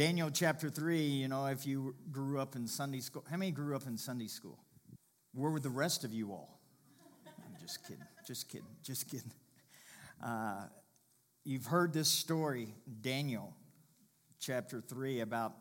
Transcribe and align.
Daniel 0.00 0.30
chapter 0.30 0.70
3, 0.70 0.98
you 0.98 1.28
know, 1.28 1.44
if 1.44 1.66
you 1.66 1.94
grew 2.10 2.40
up 2.40 2.56
in 2.56 2.66
Sunday 2.66 3.00
school, 3.00 3.22
how 3.30 3.36
many 3.36 3.50
grew 3.50 3.76
up 3.76 3.86
in 3.86 3.98
Sunday 3.98 4.28
school? 4.28 4.58
Where 5.34 5.50
were 5.50 5.60
the 5.60 5.68
rest 5.68 6.04
of 6.04 6.14
you 6.14 6.32
all? 6.32 6.58
I'm 7.26 7.54
just 7.60 7.86
kidding, 7.86 8.06
just 8.26 8.48
kidding, 8.48 8.66
just 8.82 9.10
kidding. 9.10 9.30
Uh, 10.24 10.68
you've 11.44 11.66
heard 11.66 11.92
this 11.92 12.08
story, 12.08 12.68
Daniel 13.02 13.54
chapter 14.40 14.80
3, 14.80 15.20
about 15.20 15.52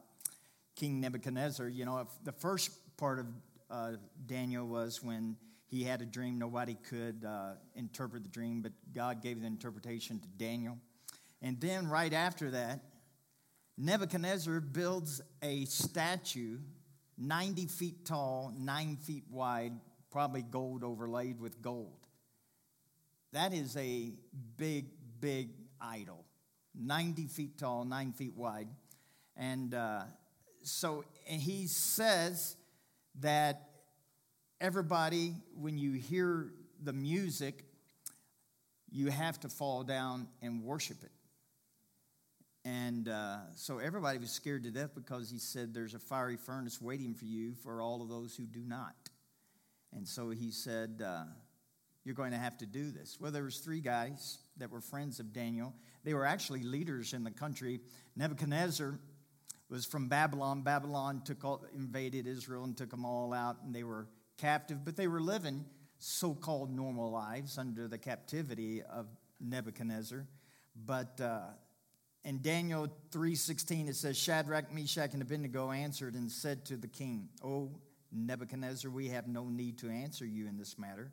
King 0.77 1.01
Nebuchadnezzar. 1.01 1.67
You 1.67 1.83
know, 1.83 2.07
the 2.23 2.31
first 2.31 2.71
part 2.95 3.19
of 3.19 3.25
uh, 3.69 3.91
Daniel 4.25 4.65
was 4.65 5.03
when 5.03 5.35
he 5.67 5.83
had 5.83 6.01
a 6.01 6.05
dream. 6.05 6.39
Nobody 6.39 6.77
could 6.89 7.25
uh, 7.27 7.55
interpret 7.75 8.23
the 8.23 8.29
dream, 8.29 8.61
but 8.61 8.71
God 8.95 9.21
gave 9.21 9.41
the 9.41 9.47
interpretation 9.47 10.17
to 10.21 10.27
Daniel. 10.37 10.77
And 11.41 11.59
then 11.59 11.89
right 11.89 12.13
after 12.13 12.51
that, 12.51 12.85
Nebuchadnezzar 13.81 14.59
builds 14.59 15.21
a 15.41 15.63
statue 15.63 16.57
90 17.17 17.65
feet 17.67 18.05
tall, 18.05 18.53
9 18.57 18.97
feet 18.97 19.23
wide, 19.29 19.71
probably 20.11 20.41
gold 20.41 20.83
overlaid 20.83 21.39
with 21.39 21.61
gold. 21.61 21.95
That 23.31 23.53
is 23.53 23.77
a 23.77 24.11
big, 24.57 24.87
big 25.21 25.51
idol. 25.79 26.25
90 26.75 27.27
feet 27.27 27.57
tall, 27.57 27.85
9 27.85 28.11
feet 28.11 28.35
wide. 28.35 28.67
And 29.37 29.73
uh, 29.73 30.01
so 30.63 31.05
he 31.23 31.67
says 31.67 32.57
that 33.21 33.69
everybody, 34.59 35.35
when 35.55 35.77
you 35.77 35.93
hear 35.93 36.51
the 36.83 36.93
music, 36.93 37.63
you 38.91 39.09
have 39.09 39.39
to 39.39 39.47
fall 39.47 39.83
down 39.83 40.27
and 40.41 40.63
worship 40.65 41.01
it. 41.01 41.11
And 42.65 43.07
uh, 43.07 43.37
so 43.55 43.79
everybody 43.79 44.17
was 44.17 44.31
scared 44.31 44.63
to 44.63 44.71
death 44.71 44.91
because 44.93 45.29
he 45.29 45.39
said, 45.39 45.73
There's 45.73 45.93
a 45.93 45.99
fiery 45.99 46.37
furnace 46.37 46.81
waiting 46.81 47.13
for 47.13 47.25
you 47.25 47.53
for 47.55 47.81
all 47.81 48.01
of 48.01 48.09
those 48.09 48.35
who 48.35 48.43
do 48.43 48.61
not. 48.65 48.95
And 49.93 50.07
so 50.07 50.29
he 50.29 50.51
said, 50.51 51.01
uh, 51.05 51.23
You're 52.03 52.15
going 52.15 52.31
to 52.31 52.37
have 52.37 52.57
to 52.57 52.65
do 52.65 52.91
this. 52.91 53.17
Well, 53.19 53.31
there 53.31 53.43
was 53.43 53.59
three 53.59 53.79
guys 53.79 54.39
that 54.57 54.71
were 54.71 54.81
friends 54.81 55.19
of 55.19 55.31
Daniel. 55.31 55.73
They 56.03 56.13
were 56.13 56.25
actually 56.25 56.63
leaders 56.63 57.13
in 57.13 57.23
the 57.23 57.31
country. 57.31 57.79
Nebuchadnezzar 58.15 58.99
was 59.69 59.85
from 59.85 60.09
Babylon. 60.09 60.61
Babylon 60.61 61.21
took 61.23 61.45
all, 61.45 61.63
invaded 61.75 62.27
Israel 62.27 62.65
and 62.65 62.75
took 62.75 62.89
them 62.89 63.05
all 63.05 63.33
out, 63.33 63.57
and 63.63 63.73
they 63.73 63.83
were 63.83 64.07
captive, 64.37 64.83
but 64.83 64.95
they 64.95 65.07
were 65.07 65.21
living 65.21 65.65
so 65.99 66.33
called 66.33 66.73
normal 66.73 67.11
lives 67.11 67.57
under 67.57 67.87
the 67.87 67.97
captivity 67.97 68.81
of 68.81 69.07
Nebuchadnezzar. 69.39 70.25
But 70.85 71.19
uh, 71.21 71.41
in 72.23 72.41
Daniel 72.41 72.87
3:16 73.11 73.87
it 73.87 73.95
says 73.95 74.17
Shadrach, 74.17 74.71
Meshach 74.73 75.13
and 75.13 75.21
Abednego 75.21 75.71
answered 75.71 76.15
and 76.15 76.31
said 76.31 76.65
to 76.65 76.77
the 76.77 76.87
king, 76.87 77.29
"O 77.41 77.81
Nebuchadnezzar, 78.11 78.89
we 78.89 79.09
have 79.09 79.27
no 79.27 79.49
need 79.49 79.77
to 79.79 79.89
answer 79.89 80.25
you 80.25 80.47
in 80.47 80.57
this 80.57 80.77
matter. 80.77 81.11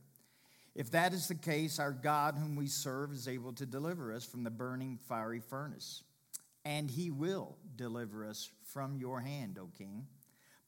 If 0.75 0.91
that 0.91 1.15
is 1.15 1.29
the 1.29 1.35
case, 1.35 1.79
our 1.79 1.93
God 1.93 2.37
whom 2.37 2.57
we 2.57 2.69
serve 2.69 3.13
is 3.13 3.29
able 3.29 3.53
to 3.55 3.67
deliver 3.67 4.13
us 4.13 4.25
from 4.25 4.45
the 4.45 4.51
burning 4.51 4.99
fiery 4.99 5.41
furnace, 5.41 6.03
and 6.65 6.91
he 6.91 7.11
will 7.11 7.57
deliver 7.77 8.27
us 8.27 8.51
from 8.63 8.97
your 8.97 9.21
hand, 9.21 9.59
O 9.59 9.69
king. 9.69 10.07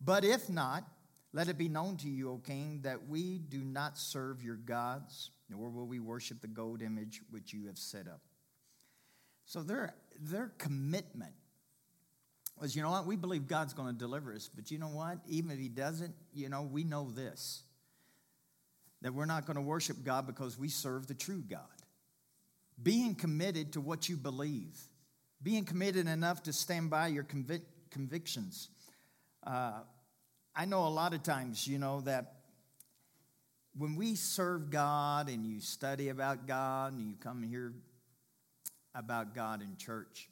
But 0.01 0.25
if 0.25 0.49
not, 0.49 0.85
let 1.33 1.49
it 1.49 1.59
be 1.59 1.69
known 1.69 1.97
to 1.99 2.09
you, 2.09 2.31
O 2.31 2.39
king, 2.39 2.83
that 2.83 3.07
we 3.07 3.39
do 3.39 3.65
not 3.65 3.99
serve 3.99 4.43
your 4.43 4.57
gods, 4.57 5.31
nor 5.51 5.69
will 5.69 5.87
we 5.87 6.01
worship 6.01 6.41
the 6.41 6.49
gold 6.49 6.81
image 6.81 7.23
which 7.31 7.53
you 7.53 7.67
have 7.67 7.79
set 7.79 8.09
up. 8.09 8.23
So 9.49 9.63
their, 9.63 9.95
their 10.21 10.53
commitment 10.59 11.33
was, 12.61 12.77
you 12.77 12.83
know 12.83 12.91
what, 12.91 13.07
we 13.07 13.17
believe 13.17 13.49
God's 13.49 13.73
going 13.73 13.91
to 13.91 13.99
deliver 13.99 14.35
us, 14.35 14.51
but 14.55 14.71
you 14.71 14.79
know 14.79 14.89
what? 14.89 15.21
Even 15.27 15.51
if 15.51 15.59
He 15.59 15.71
doesn't, 15.71 16.15
you 16.35 16.51
know, 16.51 16.63
we 16.63 16.85
know 16.85 17.11
this 17.11 17.63
that 19.01 19.15
we're 19.15 19.27
not 19.27 19.47
going 19.47 19.55
to 19.55 19.63
worship 19.63 19.97
God 20.05 20.27
because 20.27 20.59
we 20.59 20.69
serve 20.69 21.07
the 21.07 21.15
true 21.15 21.43
God. 21.49 21.61
Being 22.83 23.15
committed 23.15 23.75
to 23.75 23.81
what 23.81 24.09
you 24.09 24.17
believe, 24.17 24.77
being 25.41 25.65
committed 25.65 26.09
enough 26.09 26.43
to 26.43 26.53
stand 26.53 26.91
by 26.91 27.07
your 27.07 27.23
convic- 27.23 27.63
convictions. 27.91 28.69
Uh, 29.47 29.81
I 30.55 30.65
know 30.65 30.87
a 30.87 30.91
lot 30.91 31.15
of 31.15 31.23
times, 31.23 31.67
you 31.67 31.79
know, 31.79 32.01
that 32.03 32.35
when 33.77 33.95
we 33.95 34.17
serve 34.17 34.69
God 34.69 35.29
and 35.29 35.47
you 35.47 35.61
study 35.61 36.09
about 36.09 36.47
God 36.49 36.93
and 36.93 37.01
you 37.01 37.15
come 37.21 37.45
here 37.45 37.73
about 38.99 39.35
God 39.35 39.63
in 39.63 39.77
church. 39.77 40.29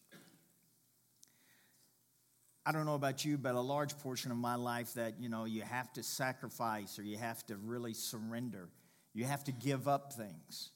I 2.65 2.72
don't 2.72 2.84
know 2.84 2.97
about 2.97 3.25
you, 3.25 3.38
but 3.38 3.54
a 3.54 3.60
large 3.60 3.97
portion 3.99 4.32
of 4.32 4.37
my 4.37 4.56
life 4.56 4.94
that, 4.94 5.21
you 5.21 5.28
know, 5.28 5.44
you 5.44 5.62
have 5.62 5.93
to 5.93 6.03
sacrifice 6.03 6.99
or 6.99 7.03
you 7.03 7.16
have 7.16 7.47
to 7.47 7.56
really 7.56 7.94
surrender. 7.94 8.69
You 9.15 9.25
have 9.25 9.44
to 9.44 9.53
give 9.53 9.87
up 9.87 10.12
things. 10.12 10.71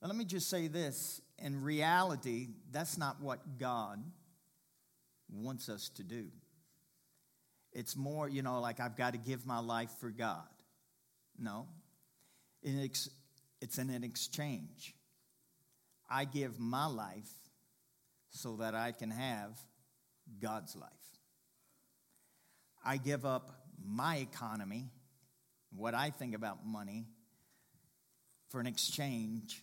But 0.00 0.06
let 0.08 0.16
me 0.16 0.24
just 0.24 0.48
say 0.48 0.68
this 0.68 1.20
in 1.38 1.60
reality, 1.62 2.50
that's 2.70 2.96
not 2.96 3.20
what 3.20 3.58
God 3.58 4.02
wants 5.28 5.68
us 5.68 5.88
to 5.96 6.04
do. 6.04 6.26
It's 7.72 7.96
more, 7.96 8.28
you 8.28 8.42
know, 8.42 8.60
like 8.60 8.78
I've 8.78 8.96
got 8.96 9.14
to 9.14 9.18
give 9.18 9.44
my 9.44 9.58
life 9.58 9.90
for 9.98 10.10
God. 10.10 10.46
No, 11.36 11.66
it's 12.62 13.08
in 13.78 13.90
an 13.90 14.04
exchange. 14.04 14.94
I 16.12 16.26
give 16.26 16.60
my 16.60 16.86
life 16.86 17.30
so 18.30 18.56
that 18.56 18.74
I 18.74 18.92
can 18.92 19.10
have 19.10 19.58
God's 20.40 20.76
life. 20.76 20.90
I 22.84 22.98
give 22.98 23.24
up 23.24 23.66
my 23.82 24.16
economy, 24.16 24.90
what 25.74 25.94
I 25.94 26.10
think 26.10 26.34
about 26.34 26.66
money, 26.66 27.06
for 28.50 28.60
an 28.60 28.66
exchange 28.66 29.62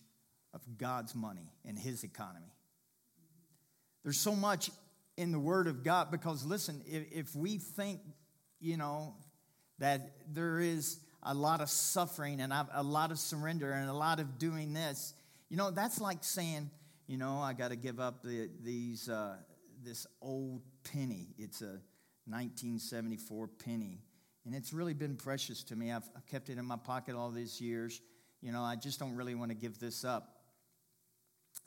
of 0.52 0.60
God's 0.76 1.14
money 1.14 1.52
and 1.64 1.78
His 1.78 2.02
economy. 2.02 2.52
There's 4.02 4.18
so 4.18 4.34
much 4.34 4.70
in 5.16 5.30
the 5.30 5.38
Word 5.38 5.68
of 5.68 5.84
God 5.84 6.10
because, 6.10 6.44
listen, 6.44 6.82
if, 6.86 7.12
if 7.12 7.36
we 7.36 7.58
think, 7.58 8.00
you 8.58 8.76
know, 8.76 9.14
that 9.78 10.16
there 10.32 10.58
is 10.58 10.98
a 11.22 11.34
lot 11.34 11.60
of 11.60 11.70
suffering 11.70 12.40
and 12.40 12.52
a 12.52 12.82
lot 12.82 13.12
of 13.12 13.18
surrender 13.18 13.70
and 13.70 13.88
a 13.88 13.94
lot 13.94 14.18
of 14.18 14.38
doing 14.38 14.72
this, 14.72 15.14
you 15.50 15.56
know, 15.56 15.70
that's 15.72 16.00
like 16.00 16.22
saying, 16.22 16.70
you 17.08 17.18
know, 17.18 17.38
I 17.38 17.52
got 17.52 17.70
to 17.70 17.76
give 17.76 17.98
up 17.98 18.22
the, 18.22 18.48
these, 18.62 19.08
uh, 19.08 19.34
this 19.82 20.06
old 20.22 20.62
penny. 20.84 21.34
It's 21.36 21.60
a 21.60 21.80
1974 22.26 23.48
penny. 23.48 23.98
And 24.46 24.54
it's 24.54 24.72
really 24.72 24.94
been 24.94 25.16
precious 25.16 25.64
to 25.64 25.76
me. 25.76 25.90
I've, 25.90 26.08
I've 26.16 26.26
kept 26.26 26.48
it 26.48 26.56
in 26.58 26.64
my 26.64 26.76
pocket 26.76 27.16
all 27.16 27.30
these 27.30 27.60
years. 27.60 28.00
You 28.40 28.52
know, 28.52 28.62
I 28.62 28.76
just 28.76 29.00
don't 29.00 29.16
really 29.16 29.34
want 29.34 29.50
to 29.50 29.56
give 29.56 29.80
this 29.80 30.04
up. 30.04 30.36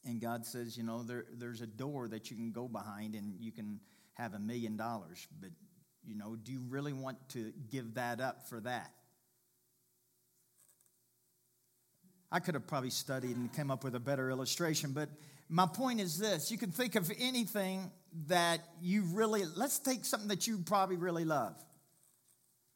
And 0.06 0.22
God 0.22 0.46
says, 0.46 0.78
you 0.78 0.84
know, 0.84 1.04
there, 1.04 1.26
there's 1.34 1.60
a 1.60 1.68
door 1.68 2.08
that 2.08 2.32
you 2.32 2.38
can 2.38 2.52
go 2.52 2.70
behind 2.70 3.16
and 3.16 3.36
you 3.40 3.52
can 3.52 3.82
have 4.14 4.34
a 4.34 4.40
million 4.40 4.78
dollars. 4.78 5.28
But, 5.42 5.50
you 6.06 6.16
know, 6.16 6.38
do 6.38 6.54
you 6.54 6.64
really 6.70 6.94
want 6.94 7.18
to 7.30 7.52
give 7.70 7.96
that 7.96 8.22
up 8.22 8.48
for 8.48 8.62
that? 8.62 8.92
I 12.34 12.40
could 12.40 12.56
have 12.56 12.66
probably 12.66 12.90
studied 12.90 13.38
and 13.38 13.54
came 13.54 13.70
up 13.70 13.84
with 13.84 13.94
a 13.94 14.00
better 14.00 14.32
illustration, 14.32 14.92
but 14.92 15.08
my 15.50 15.68
point 15.68 16.02
is 16.02 16.18
this 16.18 16.50
you 16.52 16.58
can 16.58 16.72
think 16.72 16.96
of 16.96 17.12
anything 17.20 17.92
that 18.28 18.60
you 18.82 19.04
really, 19.14 19.44
let's 19.56 19.78
take 19.78 20.04
something 20.04 20.30
that 20.30 20.48
you 20.48 20.58
probably 20.58 20.98
really 20.98 21.26
love. 21.26 21.56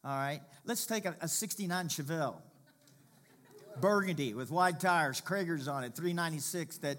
All 0.04 0.16
right, 0.16 0.40
let's 0.64 0.86
take 0.86 1.06
a, 1.06 1.16
a 1.20 1.26
69 1.26 1.88
Chevelle, 1.88 2.36
burgundy 3.80 4.32
with 4.32 4.52
wide 4.52 4.78
tires, 4.78 5.20
Cragars 5.20 5.66
on 5.66 5.82
it, 5.82 5.96
396 5.96 6.78
that 6.78 6.98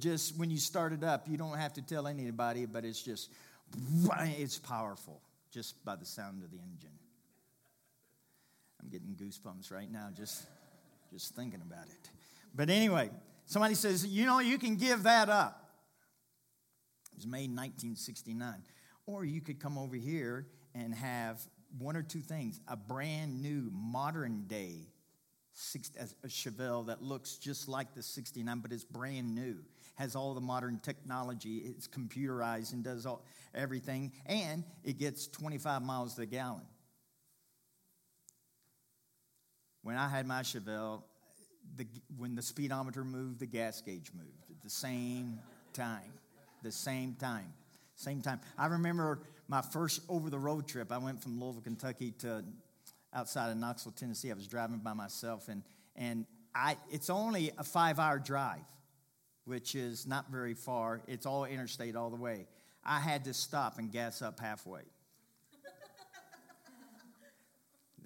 just 0.00 0.36
when 0.36 0.50
you 0.50 0.58
start 0.58 0.92
it 0.92 1.04
up, 1.04 1.28
you 1.28 1.36
don't 1.36 1.56
have 1.56 1.74
to 1.74 1.82
tell 1.82 2.08
anybody, 2.08 2.66
but 2.66 2.84
it's 2.84 3.00
just, 3.00 3.30
it's 4.10 4.58
powerful 4.58 5.20
just 5.52 5.82
by 5.84 5.94
the 5.94 6.04
sound 6.04 6.42
of 6.42 6.50
the 6.50 6.58
engine. 6.58 6.90
I'm 8.82 8.88
getting 8.88 9.14
goosebumps 9.14 9.70
right 9.70 9.90
now 9.90 10.08
just 10.12 10.44
just 11.10 11.34
thinking 11.34 11.60
about 11.60 11.86
it. 11.86 12.10
But 12.54 12.70
anyway, 12.70 13.10
somebody 13.46 13.74
says, 13.74 14.06
you 14.06 14.26
know, 14.26 14.38
you 14.38 14.58
can 14.58 14.76
give 14.76 15.04
that 15.04 15.28
up. 15.28 15.70
It 17.12 17.16
was 17.16 17.26
made 17.26 17.50
in 17.50 17.56
1969. 17.56 18.54
Or 19.06 19.24
you 19.24 19.40
could 19.40 19.60
come 19.60 19.76
over 19.76 19.96
here 19.96 20.46
and 20.74 20.94
have 20.94 21.40
one 21.78 21.96
or 21.96 22.02
two 22.02 22.20
things 22.20 22.60
a 22.68 22.76
brand 22.76 23.42
new, 23.42 23.70
modern 23.72 24.44
day 24.46 24.86
a 26.22 26.28
Chevelle 26.28 26.86
that 26.86 27.02
looks 27.02 27.36
just 27.36 27.68
like 27.68 27.94
the 27.94 28.02
69, 28.02 28.60
but 28.60 28.72
it's 28.72 28.84
brand 28.84 29.34
new. 29.34 29.56
Has 29.96 30.16
all 30.16 30.32
the 30.32 30.40
modern 30.40 30.78
technology. 30.78 31.58
It's 31.58 31.86
computerized 31.86 32.72
and 32.72 32.82
does 32.82 33.04
all, 33.04 33.24
everything. 33.54 34.12
And 34.26 34.64
it 34.84 34.98
gets 34.98 35.26
25 35.26 35.82
miles 35.82 36.14
to 36.14 36.20
the 36.20 36.26
gallon. 36.26 36.62
When 39.82 39.96
I 39.96 40.08
had 40.08 40.26
my 40.26 40.42
Chevelle, 40.42 41.02
the, 41.76 41.86
when 42.16 42.34
the 42.34 42.42
speedometer 42.42 43.04
moved, 43.04 43.40
the 43.40 43.46
gas 43.46 43.80
gauge 43.80 44.10
moved 44.14 44.50
at 44.50 44.62
the 44.62 44.70
same 44.70 45.38
time. 45.72 46.12
The 46.62 46.72
same 46.72 47.14
time. 47.14 47.52
Same 47.94 48.20
time. 48.22 48.40
I 48.58 48.66
remember 48.66 49.20
my 49.48 49.62
first 49.62 50.02
over 50.08 50.30
the 50.30 50.38
road 50.38 50.66
trip. 50.66 50.92
I 50.92 50.98
went 50.98 51.22
from 51.22 51.40
Louisville, 51.40 51.62
Kentucky 51.62 52.12
to 52.18 52.44
outside 53.12 53.50
of 53.50 53.56
Knoxville, 53.56 53.92
Tennessee. 53.92 54.30
I 54.30 54.34
was 54.34 54.46
driving 54.46 54.78
by 54.78 54.92
myself, 54.92 55.48
and, 55.48 55.62
and 55.96 56.26
I, 56.54 56.76
it's 56.90 57.10
only 57.10 57.50
a 57.58 57.64
five 57.64 57.98
hour 57.98 58.18
drive, 58.18 58.64
which 59.44 59.74
is 59.74 60.06
not 60.06 60.30
very 60.30 60.54
far. 60.54 61.00
It's 61.06 61.26
all 61.26 61.44
interstate 61.44 61.96
all 61.96 62.10
the 62.10 62.16
way. 62.16 62.46
I 62.84 63.00
had 63.00 63.24
to 63.24 63.34
stop 63.34 63.78
and 63.78 63.90
gas 63.90 64.22
up 64.22 64.40
halfway. 64.40 64.82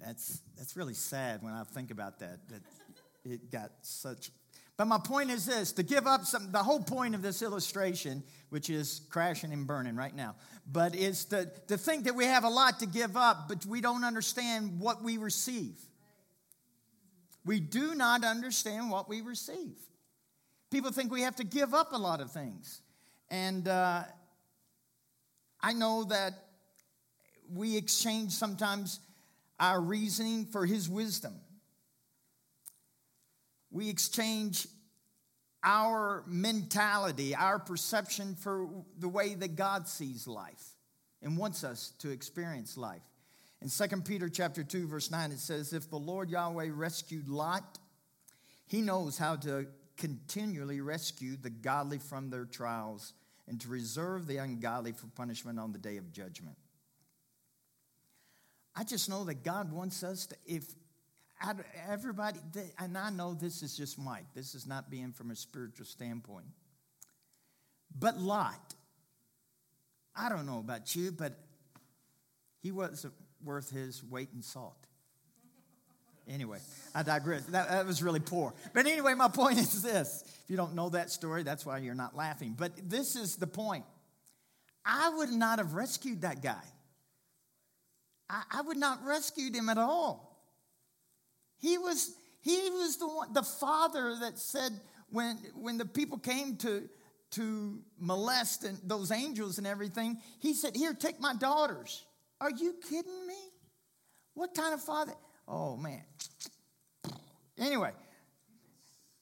That's, 0.03 0.41
that's 0.57 0.75
really 0.75 0.93
sad 0.93 1.41
when 1.43 1.53
I 1.53 1.63
think 1.63 1.91
about 1.91 2.19
that, 2.19 2.39
that 2.49 2.61
it 3.23 3.51
got 3.51 3.71
such 3.81 4.29
but 4.77 4.87
my 4.87 4.97
point 4.97 5.31
is 5.31 5.45
this 5.45 5.71
to 5.73 5.83
give 5.83 6.05
up 6.05 6.25
some, 6.25 6.51
the 6.51 6.61
whole 6.61 6.81
point 6.81 7.15
of 7.15 7.21
this 7.21 7.41
illustration, 7.41 8.23
which 8.49 8.69
is 8.69 9.01
crashing 9.09 9.53
and 9.53 9.65
burning 9.65 9.95
right 9.95 10.13
now, 10.13 10.35
but 10.69 10.95
is 10.95 11.25
to, 11.25 11.49
to 11.67 11.77
think 11.77 12.03
that 12.05 12.15
we 12.15 12.25
have 12.25 12.43
a 12.43 12.49
lot 12.49 12.79
to 12.79 12.85
give 12.85 13.15
up, 13.15 13.47
but 13.47 13.65
we 13.65 13.79
don't 13.79 14.03
understand 14.03 14.79
what 14.79 15.01
we 15.01 15.17
receive. 15.17 15.77
We 17.45 17.59
do 17.59 17.95
not 17.95 18.25
understand 18.25 18.91
what 18.91 19.07
we 19.07 19.21
receive. 19.21 19.77
People 20.71 20.91
think 20.91 21.11
we 21.11 21.21
have 21.21 21.35
to 21.37 21.45
give 21.45 21.73
up 21.73 21.93
a 21.93 21.97
lot 21.97 22.19
of 22.19 22.31
things. 22.31 22.81
And 23.29 23.67
uh, 23.67 24.03
I 25.61 25.73
know 25.73 26.03
that 26.05 26.33
we 27.49 27.77
exchange 27.77 28.31
sometimes 28.31 28.99
our 29.59 29.79
reasoning 29.81 30.45
for 30.45 30.65
his 30.65 30.89
wisdom 30.89 31.39
we 33.75 33.89
exchange 33.89 34.67
our 35.61 36.23
mentality, 36.27 37.35
our 37.35 37.59
perception 37.59 38.33
for 38.35 38.69
the 38.99 39.09
way 39.09 39.35
that 39.35 39.57
God 39.57 39.89
sees 39.89 40.27
life 40.27 40.63
and 41.21 41.37
wants 41.37 41.65
us 41.65 41.91
to 41.99 42.09
experience 42.09 42.77
life. 42.77 43.01
In 43.61 43.69
2 43.69 44.01
Peter 44.03 44.29
chapter 44.29 44.63
2 44.63 44.87
verse 44.87 45.11
9 45.11 45.31
it 45.31 45.39
says 45.39 45.73
if 45.73 45.89
the 45.89 45.97
Lord 45.97 46.29
Yahweh 46.29 46.69
rescued 46.71 47.27
Lot, 47.27 47.79
he 48.65 48.79
knows 48.79 49.17
how 49.17 49.35
to 49.37 49.67
continually 49.97 50.79
rescue 50.79 51.35
the 51.35 51.49
godly 51.49 51.97
from 51.97 52.29
their 52.29 52.45
trials 52.45 53.11
and 53.45 53.59
to 53.59 53.67
reserve 53.67 54.25
the 54.25 54.37
ungodly 54.37 54.93
for 54.93 55.07
punishment 55.07 55.59
on 55.59 55.73
the 55.73 55.79
day 55.79 55.97
of 55.97 56.13
judgment. 56.13 56.55
I 58.75 58.83
just 58.83 59.09
know 59.09 59.23
that 59.25 59.43
God 59.43 59.71
wants 59.71 60.03
us 60.03 60.27
to 60.27 60.35
if 60.45 60.65
everybody, 61.89 62.39
and 62.79 62.97
I 62.97 63.09
know 63.09 63.33
this 63.33 63.61
is 63.61 63.75
just 63.75 63.99
Mike, 63.99 64.25
this 64.33 64.55
is 64.55 64.65
not 64.65 64.89
being 64.89 65.11
from 65.11 65.31
a 65.31 65.35
spiritual 65.35 65.85
standpoint. 65.85 66.45
But 67.97 68.19
Lot, 68.19 68.73
I 70.15 70.29
don't 70.29 70.45
know 70.45 70.59
about 70.59 70.95
you, 70.95 71.11
but 71.11 71.33
he 72.61 72.71
wasn't 72.71 73.13
worth 73.43 73.69
his 73.69 74.03
weight 74.03 74.29
in 74.33 74.41
salt. 74.41 74.77
Anyway, 76.27 76.57
I 76.95 77.03
digress. 77.03 77.45
That, 77.45 77.69
that, 77.69 77.85
was 77.85 78.01
really 78.01 78.19
poor. 78.19 78.53
But 78.73 78.87
anyway, 78.87 79.13
my 79.13 79.27
point 79.27 79.59
is 79.59 79.83
this. 79.83 80.23
If 80.25 80.49
you 80.49 80.57
don't 80.57 80.73
know 80.73 80.89
that 80.89 81.11
story, 81.11 81.43
that's 81.43 81.65
why 81.65 81.77
you're 81.77 81.93
not 81.93 82.15
laughing. 82.15 82.55
But 82.57 82.71
this 82.89 83.15
is 83.15 83.35
the 83.35 83.45
point. 83.45 83.85
I 84.83 85.09
would 85.09 85.29
not 85.29 85.59
have 85.59 85.73
rescued 85.73 86.21
that 86.21 86.41
guy. 86.41 86.63
I, 88.29 88.43
I 88.51 88.61
would 88.61 88.77
not 88.77 89.03
rescued 89.03 89.55
him 89.55 89.69
at 89.69 89.77
all. 89.77 90.35
He 91.57 91.77
was, 91.77 92.13
he 92.41 92.69
was 92.69 92.97
the 92.97 93.07
one, 93.07 93.33
the 93.33 93.43
father 93.43 94.15
that 94.21 94.37
said 94.37 94.79
when, 95.09 95.37
when 95.55 95.77
the 95.77 95.85
people 95.85 96.17
came 96.17 96.57
to, 96.57 96.89
to 97.31 97.79
molest 97.99 98.63
and 98.63 98.79
those 98.83 99.11
angels 99.11 99.57
and 99.57 99.67
everything, 99.67 100.17
he 100.39 100.53
said, 100.53 100.75
Here, 100.75 100.93
take 100.93 101.19
my 101.19 101.33
daughters. 101.33 102.05
Are 102.41 102.51
you 102.51 102.75
kidding 102.87 103.27
me? 103.27 103.37
What 104.33 104.53
kind 104.53 104.73
of 104.73 104.81
father? 104.81 105.13
Oh 105.47 105.77
man. 105.77 106.03
Anyway, 107.57 107.91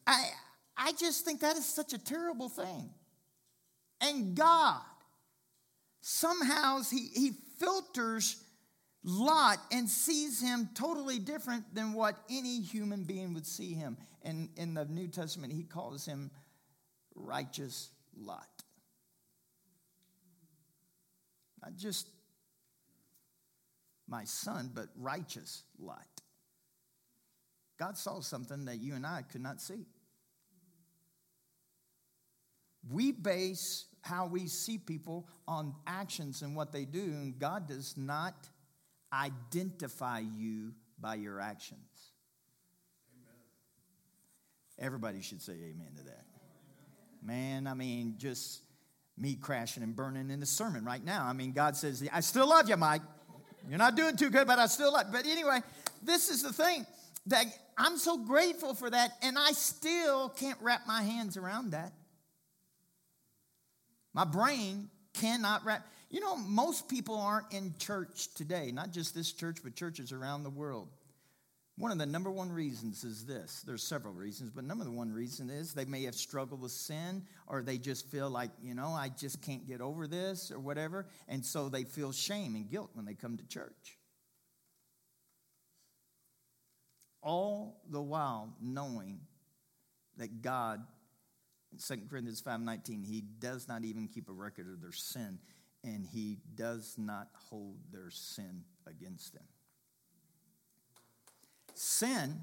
I 0.08 0.30
I 0.76 0.92
just 0.94 1.24
think 1.24 1.42
that 1.42 1.56
is 1.56 1.66
such 1.66 1.94
a 1.94 1.98
terrible 1.98 2.50
thing. 2.50 2.90
And 4.02 4.36
God, 4.36 4.82
somehow 6.02 6.82
he, 6.82 7.10
he 7.14 7.32
filters 7.60 8.43
Lot 9.04 9.60
and 9.72 9.90
sees 9.90 10.42
him 10.42 10.70
totally 10.76 11.20
different 11.20 11.76
than 11.76 11.94
what 11.94 12.16
any 12.30 12.62
human 12.62 13.04
being 13.04 13.34
would 13.34 13.46
see 13.46 13.74
him. 13.74 13.98
And 14.22 14.50
in 14.56 14.74
the 14.74 14.86
New 14.86 15.08
Testament, 15.08 15.52
he 15.52 15.64
calls 15.64 16.06
him 16.06 16.32
righteous 17.16 17.90
Lot. 18.16 18.48
Not 21.62 21.76
just 21.76 22.08
my 24.08 24.24
son, 24.24 24.72
but 24.74 24.88
righteous 24.96 25.64
Lot. 25.80 26.08
God 27.78 27.98
saw 27.98 28.22
something 28.22 28.66
that 28.66 28.80
you 28.80 28.96
and 28.96 29.06
I 29.06 29.24
could 29.24 29.42
not 29.42 29.60
see. 29.60 29.86
We 32.90 33.12
base 33.12 33.86
how 34.02 34.28
we 34.28 34.48
see 34.48 34.78
people 34.78 35.28
on 35.48 35.74
actions 35.88 36.42
and 36.42 36.56
what 36.56 36.72
they 36.72 36.86
do, 36.86 37.02
and 37.02 37.40
God 37.40 37.68
does 37.68 37.96
not 37.98 38.50
identify 39.14 40.20
you 40.20 40.74
by 41.00 41.16
your 41.16 41.40
actions. 41.40 41.80
Amen. 43.14 44.88
Everybody 44.88 45.22
should 45.22 45.42
say 45.42 45.54
amen 45.54 45.92
to 45.98 46.04
that. 46.06 46.26
Man, 47.22 47.68
I 47.68 47.74
mean, 47.74 48.16
just 48.18 48.62
me 49.18 49.36
crashing 49.36 49.84
and 49.84 49.96
burning 49.96 50.30
in 50.30 50.40
the 50.40 50.46
sermon 50.46 50.84
right 50.84 51.04
now. 51.04 51.26
I 51.26 51.34
mean, 51.34 51.52
God 51.52 51.76
says, 51.76 52.08
I 52.12 52.20
still 52.22 52.50
love 52.50 52.68
you, 52.68 52.78
Mike. 52.78 53.02
You're 53.70 53.78
not 53.78 53.96
doing 53.96 54.18
too 54.18 54.30
good, 54.30 54.48
but 54.48 54.60
I 54.60 54.66
still 54.66 54.92
love. 54.92 55.08
You. 55.08 55.14
But 55.14 55.26
anyway, 55.26 55.62
this 56.02 56.30
is 56.30 56.44
the 56.44 56.52
thing 56.52 56.86
that 57.28 57.46
I'm 57.78 57.98
so 57.98 58.18
grateful 58.18 58.74
for 58.74 58.90
that, 58.90 59.12
and 59.22 59.38
I 59.38 59.52
still 59.52 60.30
can't 60.30 60.58
wrap 60.62 60.82
my 60.86 61.02
hands 61.02 61.38
around 61.38 61.72
that. 61.72 61.94
My 64.14 64.26
brain 64.26 64.90
cannot 65.14 65.66
wrap. 65.66 65.88
You 66.14 66.20
know, 66.20 66.38
most 66.38 66.88
people 66.88 67.16
aren't 67.20 67.52
in 67.52 67.74
church 67.80 68.32
today, 68.36 68.72
not 68.72 68.92
just 68.92 69.16
this 69.16 69.32
church, 69.32 69.58
but 69.64 69.76
churches 69.76 70.12
around 70.12 70.44
the 70.44 70.50
world. 70.52 70.90
One 71.76 71.92
of 71.92 71.98
the 71.98 72.06
number 72.06 72.30
one 72.30 72.52
reasons 72.52 73.04
is 73.04 73.26
this. 73.26 73.64
There's 73.66 73.82
several 73.82 74.14
reasons, 74.14 74.52
but 74.52 74.64
number 74.64 74.84
one 74.92 75.12
reason 75.12 75.50
is 75.50 75.74
they 75.74 75.86
may 75.86 76.04
have 76.04 76.14
struggled 76.14 76.62
with 76.62 76.72
sin 76.72 77.24
or 77.48 77.64
they 77.64 77.80
just 77.80 78.12
feel 78.12 78.30
like, 78.30 78.52
you 78.62 78.76
know, 78.76 78.90
I 78.90 79.10
just 79.10 79.42
can't 79.42 79.68
get 79.68 79.82
over 79.82 80.06
this 80.06 80.52
or 80.52 80.60
whatever. 80.60 81.08
And 81.28 81.44
so 81.44 81.68
they 81.68 81.84
feel 81.84 82.12
shame 82.12 82.54
and 82.54 82.70
guilt 82.70 82.92
when 82.94 83.06
they 83.06 83.16
come 83.16 83.38
to 83.38 83.48
church. 83.48 83.98
All 87.24 87.82
the 87.90 88.02
while 88.04 88.54
knowing 88.62 89.22
that 90.18 90.44
God, 90.44 90.80
in 91.72 91.80
2 91.80 92.04
Corinthians 92.08 92.44
5.19, 92.44 93.04
he 93.04 93.22
does 93.40 93.68
not 93.68 93.84
even 93.84 94.08
keep 94.08 94.30
a 94.30 94.34
record 94.34 94.68
of 94.72 94.80
their 94.80 94.92
sin 94.92 95.40
and 95.84 96.06
he 96.06 96.38
does 96.56 96.96
not 96.98 97.28
hold 97.50 97.78
their 97.92 98.10
sin 98.10 98.64
against 98.88 99.34
them. 99.34 99.44
Sin 101.74 102.40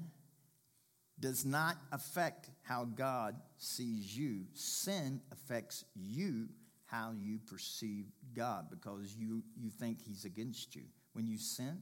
does 1.19 1.45
not 1.45 1.77
affect 1.91 2.49
how 2.63 2.85
God 2.85 3.35
sees 3.57 4.17
you. 4.17 4.45
Sin 4.53 5.21
affects 5.31 5.85
you 5.95 6.47
how 6.85 7.13
you 7.17 7.39
perceive 7.39 8.05
God 8.35 8.69
because 8.69 9.15
you, 9.15 9.43
you 9.55 9.69
think 9.69 9.99
he's 10.01 10.25
against 10.25 10.75
you. 10.75 10.83
When 11.13 11.27
you 11.27 11.37
sin, 11.37 11.81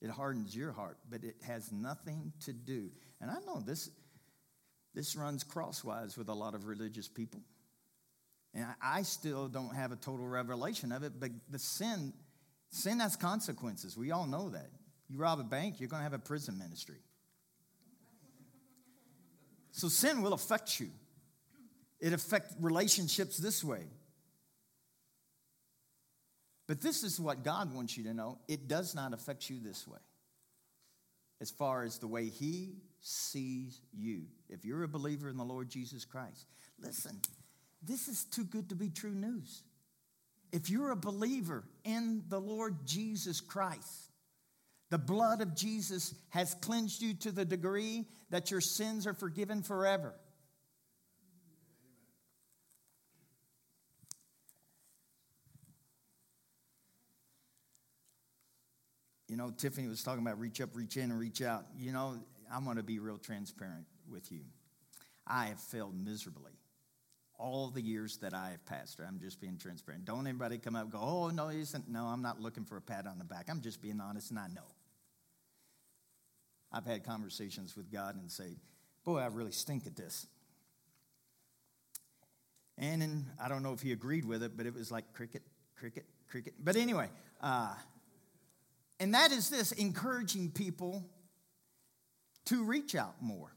it 0.00 0.10
hardens 0.10 0.54
your 0.54 0.72
heart, 0.72 0.98
but 1.10 1.24
it 1.24 1.36
has 1.44 1.72
nothing 1.72 2.32
to 2.44 2.52
do. 2.52 2.90
And 3.20 3.30
I 3.30 3.38
know 3.46 3.60
this, 3.60 3.90
this 4.94 5.16
runs 5.16 5.42
crosswise 5.42 6.16
with 6.16 6.28
a 6.28 6.34
lot 6.34 6.54
of 6.54 6.66
religious 6.66 7.08
people. 7.08 7.40
And 8.54 8.66
I 8.82 9.02
still 9.02 9.48
don't 9.48 9.74
have 9.74 9.92
a 9.92 9.96
total 9.96 10.26
revelation 10.26 10.92
of 10.92 11.02
it, 11.02 11.12
but 11.18 11.30
the 11.50 11.58
sin, 11.58 12.12
sin 12.70 13.00
has 13.00 13.16
consequences. 13.16 13.96
We 13.96 14.10
all 14.10 14.26
know 14.26 14.48
that. 14.50 14.70
You 15.08 15.18
rob 15.18 15.40
a 15.40 15.44
bank, 15.44 15.80
you're 15.80 15.88
going 15.88 16.00
to 16.00 16.04
have 16.04 16.12
a 16.12 16.18
prison 16.18 16.58
ministry. 16.58 16.98
So 19.72 19.88
sin 19.88 20.22
will 20.22 20.32
affect 20.32 20.80
you. 20.80 20.90
It 22.00 22.12
affects 22.12 22.54
relationships 22.60 23.36
this 23.36 23.62
way. 23.62 23.84
But 26.66 26.80
this 26.82 27.02
is 27.02 27.18
what 27.18 27.42
God 27.42 27.74
wants 27.74 27.96
you 27.96 28.04
to 28.04 28.14
know. 28.14 28.38
It 28.46 28.68
does 28.68 28.94
not 28.94 29.14
affect 29.14 29.48
you 29.48 29.58
this 29.60 29.88
way. 29.88 29.98
As 31.40 31.50
far 31.50 31.84
as 31.84 31.98
the 31.98 32.06
way 32.06 32.26
He 32.26 32.74
sees 33.00 33.80
you. 33.92 34.24
If 34.48 34.64
you're 34.64 34.82
a 34.82 34.88
believer 34.88 35.28
in 35.28 35.36
the 35.36 35.44
Lord 35.44 35.70
Jesus 35.70 36.04
Christ, 36.04 36.46
listen, 36.80 37.20
this 37.82 38.08
is 38.08 38.24
too 38.24 38.44
good 38.44 38.70
to 38.70 38.74
be 38.74 38.90
true 38.90 39.14
news. 39.14 39.62
If 40.52 40.70
you're 40.70 40.90
a 40.90 40.96
believer 40.96 41.64
in 41.84 42.22
the 42.28 42.40
Lord 42.40 42.86
Jesus 42.86 43.40
Christ, 43.40 44.10
the 44.90 44.98
blood 44.98 45.42
of 45.42 45.54
Jesus 45.54 46.14
has 46.30 46.54
cleansed 46.54 47.02
you 47.02 47.14
to 47.14 47.32
the 47.32 47.44
degree 47.44 48.06
that 48.30 48.50
your 48.50 48.60
sins 48.60 49.06
are 49.06 49.12
forgiven 49.12 49.62
forever. 49.62 50.14
You 59.28 59.36
know, 59.36 59.50
Tiffany 59.50 59.86
was 59.86 60.02
talking 60.02 60.22
about 60.22 60.40
reach 60.40 60.62
up, 60.62 60.70
reach 60.74 60.96
in, 60.96 61.10
and 61.10 61.20
reach 61.20 61.42
out. 61.42 61.66
You 61.76 61.92
know, 61.92 62.18
I'm 62.50 62.64
going 62.64 62.78
to 62.78 62.82
be 62.82 62.98
real 62.98 63.18
transparent 63.18 63.84
with 64.10 64.32
you. 64.32 64.40
I 65.26 65.46
have 65.46 65.60
failed 65.60 65.94
miserably 66.02 66.57
all 67.38 67.70
the 67.70 67.80
years 67.80 68.18
that 68.18 68.34
I 68.34 68.50
have 68.50 68.64
pastored. 68.66 69.06
I'm 69.06 69.20
just 69.20 69.40
being 69.40 69.56
transparent. 69.56 70.04
Don't 70.04 70.26
anybody 70.26 70.58
come 70.58 70.74
up 70.74 70.82
and 70.82 70.92
go, 70.92 70.98
oh, 71.00 71.28
no, 71.28 71.48
he 71.48 71.60
isn't. 71.60 71.88
No, 71.88 72.04
I'm 72.04 72.22
not 72.22 72.40
looking 72.40 72.64
for 72.64 72.76
a 72.76 72.80
pat 72.80 73.06
on 73.06 73.18
the 73.18 73.24
back. 73.24 73.46
I'm 73.48 73.60
just 73.60 73.80
being 73.80 74.00
honest, 74.00 74.30
and 74.30 74.38
I 74.38 74.48
know. 74.48 74.66
I've 76.72 76.84
had 76.84 77.04
conversations 77.04 77.76
with 77.76 77.90
God 77.90 78.16
and 78.16 78.30
say, 78.30 78.56
boy, 79.04 79.18
I 79.18 79.26
really 79.26 79.52
stink 79.52 79.86
at 79.86 79.96
this. 79.96 80.26
And 82.76 83.02
then, 83.02 83.26
I 83.42 83.48
don't 83.48 83.62
know 83.62 83.72
if 83.72 83.80
he 83.80 83.92
agreed 83.92 84.24
with 84.24 84.42
it, 84.42 84.56
but 84.56 84.66
it 84.66 84.74
was 84.74 84.90
like 84.90 85.12
cricket, 85.12 85.42
cricket, 85.76 86.06
cricket. 86.28 86.54
But 86.62 86.76
anyway, 86.76 87.08
uh, 87.40 87.74
and 89.00 89.14
that 89.14 89.32
is 89.32 89.48
this 89.48 89.72
encouraging 89.72 90.50
people 90.50 91.04
to 92.46 92.64
reach 92.64 92.94
out 92.94 93.14
more. 93.20 93.52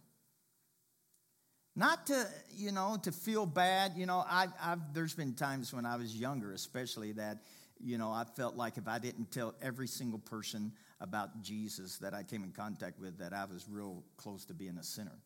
Not 1.75 2.07
to, 2.07 2.27
you 2.53 2.71
know, 2.71 2.97
to 3.03 3.11
feel 3.11 3.45
bad. 3.45 3.93
You 3.95 4.05
know, 4.05 4.23
I, 4.27 4.47
I've, 4.61 4.93
there's 4.93 5.13
been 5.13 5.33
times 5.33 5.73
when 5.73 5.85
I 5.85 5.95
was 5.95 6.15
younger, 6.15 6.51
especially, 6.51 7.13
that, 7.13 7.43
you 7.79 7.97
know, 7.97 8.11
I 8.11 8.25
felt 8.35 8.55
like 8.55 8.77
if 8.77 8.87
I 8.87 8.99
didn't 8.99 9.31
tell 9.31 9.55
every 9.61 9.87
single 9.87 10.19
person 10.19 10.73
about 10.99 11.41
Jesus 11.41 11.97
that 11.99 12.13
I 12.13 12.23
came 12.23 12.43
in 12.43 12.51
contact 12.51 12.99
with, 12.99 13.17
that 13.19 13.33
I 13.33 13.45
was 13.45 13.65
real 13.69 14.03
close 14.17 14.45
to 14.45 14.53
being 14.53 14.77
a 14.77 14.83
sinner. 14.83 15.17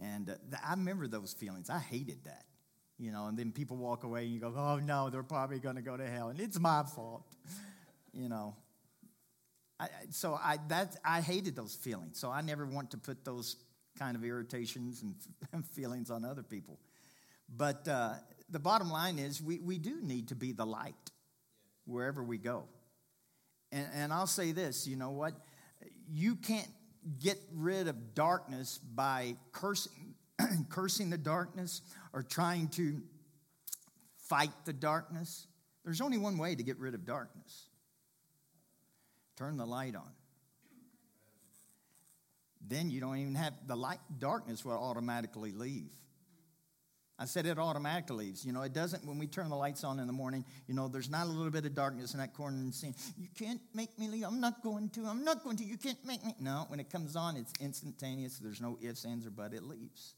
And 0.00 0.30
uh, 0.30 0.34
I 0.64 0.70
remember 0.70 1.08
those 1.08 1.32
feelings. 1.32 1.68
I 1.68 1.78
hated 1.78 2.24
that, 2.24 2.44
you 2.98 3.10
know, 3.10 3.26
and 3.26 3.36
then 3.36 3.52
people 3.52 3.76
walk 3.76 4.04
away 4.04 4.24
and 4.24 4.32
you 4.32 4.40
go, 4.40 4.54
oh 4.56 4.78
no, 4.78 5.10
they're 5.10 5.22
probably 5.22 5.58
going 5.58 5.76
to 5.76 5.82
go 5.82 5.96
to 5.96 6.06
hell, 6.06 6.28
and 6.28 6.40
it's 6.40 6.58
my 6.58 6.84
fault, 6.84 7.24
you 8.12 8.28
know. 8.28 8.54
I, 9.78 9.88
so 10.10 10.34
I, 10.34 10.58
that, 10.68 10.96
I 11.04 11.20
hated 11.20 11.56
those 11.56 11.74
feelings. 11.74 12.18
So 12.18 12.30
I 12.30 12.40
never 12.40 12.64
want 12.64 12.92
to 12.92 12.98
put 12.98 13.24
those 13.24 13.56
kind 13.98 14.16
of 14.16 14.24
irritations 14.24 15.02
and 15.52 15.66
feelings 15.66 16.10
on 16.10 16.24
other 16.24 16.42
people. 16.42 16.78
But 17.54 17.86
uh, 17.86 18.14
the 18.50 18.58
bottom 18.58 18.90
line 18.90 19.18
is 19.18 19.42
we, 19.42 19.58
we 19.58 19.78
do 19.78 20.00
need 20.02 20.28
to 20.28 20.34
be 20.34 20.52
the 20.52 20.64
light 20.64 20.94
wherever 21.84 22.22
we 22.22 22.38
go. 22.38 22.64
And, 23.70 23.86
and 23.94 24.12
I'll 24.12 24.26
say 24.26 24.52
this 24.52 24.86
you 24.86 24.96
know 24.96 25.10
what? 25.10 25.34
You 26.10 26.36
can't 26.36 26.68
get 27.20 27.38
rid 27.54 27.88
of 27.88 28.14
darkness 28.14 28.78
by 28.78 29.36
cursing, 29.52 30.14
cursing 30.68 31.10
the 31.10 31.18
darkness 31.18 31.82
or 32.12 32.22
trying 32.22 32.68
to 32.68 33.02
fight 34.28 34.52
the 34.64 34.72
darkness. 34.72 35.46
There's 35.84 36.00
only 36.00 36.18
one 36.18 36.38
way 36.38 36.54
to 36.54 36.62
get 36.62 36.78
rid 36.78 36.94
of 36.94 37.04
darkness 37.04 37.66
turn 39.36 39.56
the 39.56 39.66
light 39.66 39.96
on 39.96 40.10
then 42.66 42.90
you 42.90 43.00
don't 43.00 43.16
even 43.18 43.34
have 43.34 43.54
the 43.66 43.76
light 43.76 44.00
darkness 44.18 44.64
will 44.64 44.72
automatically 44.72 45.52
leave. 45.52 45.90
I 47.18 47.24
said 47.24 47.46
it 47.46 47.58
automatically 47.58 48.26
leaves. 48.26 48.44
You 48.44 48.52
know 48.52 48.62
it 48.62 48.72
doesn't 48.72 49.04
when 49.06 49.18
we 49.18 49.26
turn 49.26 49.48
the 49.48 49.56
lights 49.56 49.84
on 49.84 49.98
in 50.00 50.06
the 50.06 50.12
morning 50.12 50.44
you 50.66 50.74
know 50.74 50.88
there's 50.88 51.10
not 51.10 51.26
a 51.26 51.30
little 51.30 51.50
bit 51.50 51.64
of 51.64 51.74
darkness 51.74 52.14
in 52.14 52.20
that 52.20 52.34
corner 52.34 52.56
and 52.56 52.74
saying 52.74 52.94
you 53.16 53.28
can't 53.38 53.60
make 53.74 53.96
me 53.98 54.08
leave. 54.08 54.24
I'm 54.24 54.40
not 54.40 54.62
going 54.62 54.88
to 54.90 55.06
i'm 55.06 55.24
not 55.24 55.44
going 55.44 55.56
to 55.58 55.64
you 55.64 55.76
can't 55.76 56.04
make 56.04 56.24
me. 56.24 56.34
No 56.40 56.64
when 56.68 56.80
it 56.80 56.90
comes 56.90 57.16
on 57.16 57.36
it's 57.36 57.52
instantaneous. 57.60 58.38
There's 58.38 58.60
no 58.60 58.78
ifs 58.80 59.04
ands 59.04 59.26
or 59.26 59.30
but 59.30 59.54
it 59.54 59.62
leaves. 59.62 60.14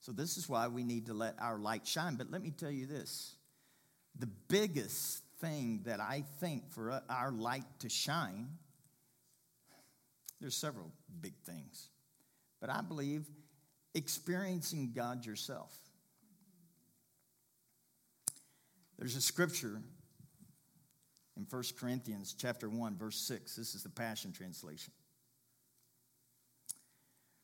So 0.00 0.10
this 0.10 0.36
is 0.36 0.48
why 0.48 0.66
we 0.66 0.82
need 0.82 1.06
to 1.06 1.14
let 1.14 1.36
our 1.40 1.58
light 1.58 1.86
shine. 1.86 2.16
But 2.16 2.30
let 2.30 2.42
me 2.42 2.50
tell 2.50 2.70
you 2.70 2.86
this. 2.86 3.36
The 4.18 4.28
biggest 4.48 5.22
thing 5.42 5.80
that 5.84 6.00
i 6.00 6.22
think 6.38 6.70
for 6.70 6.92
uh, 6.92 7.00
our 7.10 7.32
light 7.32 7.64
to 7.80 7.88
shine 7.88 8.48
there's 10.42 10.56
several 10.56 10.90
big 11.20 11.34
things. 11.46 11.88
But 12.60 12.68
I 12.68 12.82
believe 12.82 13.24
experiencing 13.94 14.92
God 14.94 15.24
yourself. 15.24 15.72
There's 18.98 19.16
a 19.16 19.20
scripture 19.20 19.80
in 21.36 21.46
1 21.48 21.62
Corinthians 21.78 22.34
chapter 22.36 22.68
1 22.68 22.96
verse 22.96 23.16
6. 23.16 23.54
This 23.54 23.74
is 23.74 23.84
the 23.84 23.88
Passion 23.88 24.32
translation. 24.32 24.92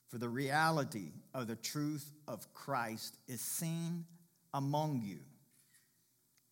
For 0.08 0.18
the 0.18 0.28
reality 0.28 1.12
of 1.34 1.46
the 1.46 1.56
truth 1.56 2.10
of 2.26 2.52
Christ 2.52 3.18
is 3.28 3.40
seen 3.40 4.06
among 4.54 5.02
you. 5.04 5.20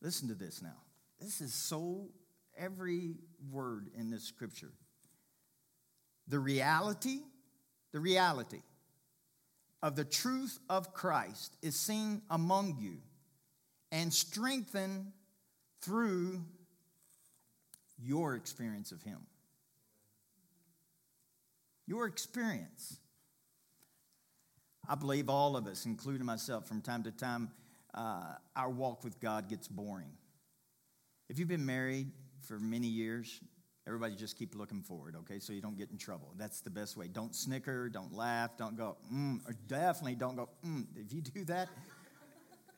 Listen 0.00 0.28
to 0.28 0.34
this 0.34 0.62
now. 0.62 0.76
This 1.20 1.40
is 1.40 1.54
so 1.54 2.08
every 2.56 3.16
word 3.50 3.88
in 3.96 4.10
this 4.10 4.22
scripture 4.22 4.72
the 6.28 6.38
reality, 6.38 7.20
the 7.92 8.00
reality 8.00 8.62
of 9.82 9.96
the 9.96 10.04
truth 10.04 10.58
of 10.68 10.92
Christ 10.92 11.56
is 11.62 11.76
seen 11.76 12.22
among 12.30 12.76
you 12.80 12.98
and 13.92 14.12
strengthened 14.12 15.12
through 15.80 16.42
your 18.02 18.34
experience 18.34 18.92
of 18.92 19.02
Him. 19.02 19.18
Your 21.86 22.06
experience. 22.06 22.98
I 24.88 24.96
believe 24.96 25.28
all 25.28 25.56
of 25.56 25.66
us, 25.66 25.86
including 25.86 26.26
myself, 26.26 26.66
from 26.66 26.80
time 26.80 27.04
to 27.04 27.10
time, 27.10 27.50
uh, 27.94 28.34
our 28.54 28.70
walk 28.70 29.04
with 29.04 29.20
God 29.20 29.48
gets 29.48 29.68
boring. 29.68 30.12
If 31.28 31.38
you've 31.38 31.48
been 31.48 31.66
married 31.66 32.10
for 32.40 32.58
many 32.58 32.86
years, 32.86 33.40
Everybody 33.86 34.16
just 34.16 34.36
keep 34.36 34.56
looking 34.56 34.82
forward, 34.82 35.14
okay, 35.20 35.38
so 35.38 35.52
you 35.52 35.60
don't 35.60 35.78
get 35.78 35.92
in 35.92 35.96
trouble. 35.96 36.34
That's 36.36 36.60
the 36.60 36.70
best 36.70 36.96
way. 36.96 37.06
Don't 37.06 37.36
snicker, 37.36 37.88
don't 37.88 38.12
laugh, 38.12 38.56
don't 38.56 38.76
go, 38.76 38.96
mm, 39.12 39.38
or 39.48 39.54
definitely 39.68 40.16
don't 40.16 40.34
go, 40.34 40.48
mm. 40.66 40.86
If 40.96 41.12
you 41.12 41.20
do 41.20 41.44
that, 41.44 41.68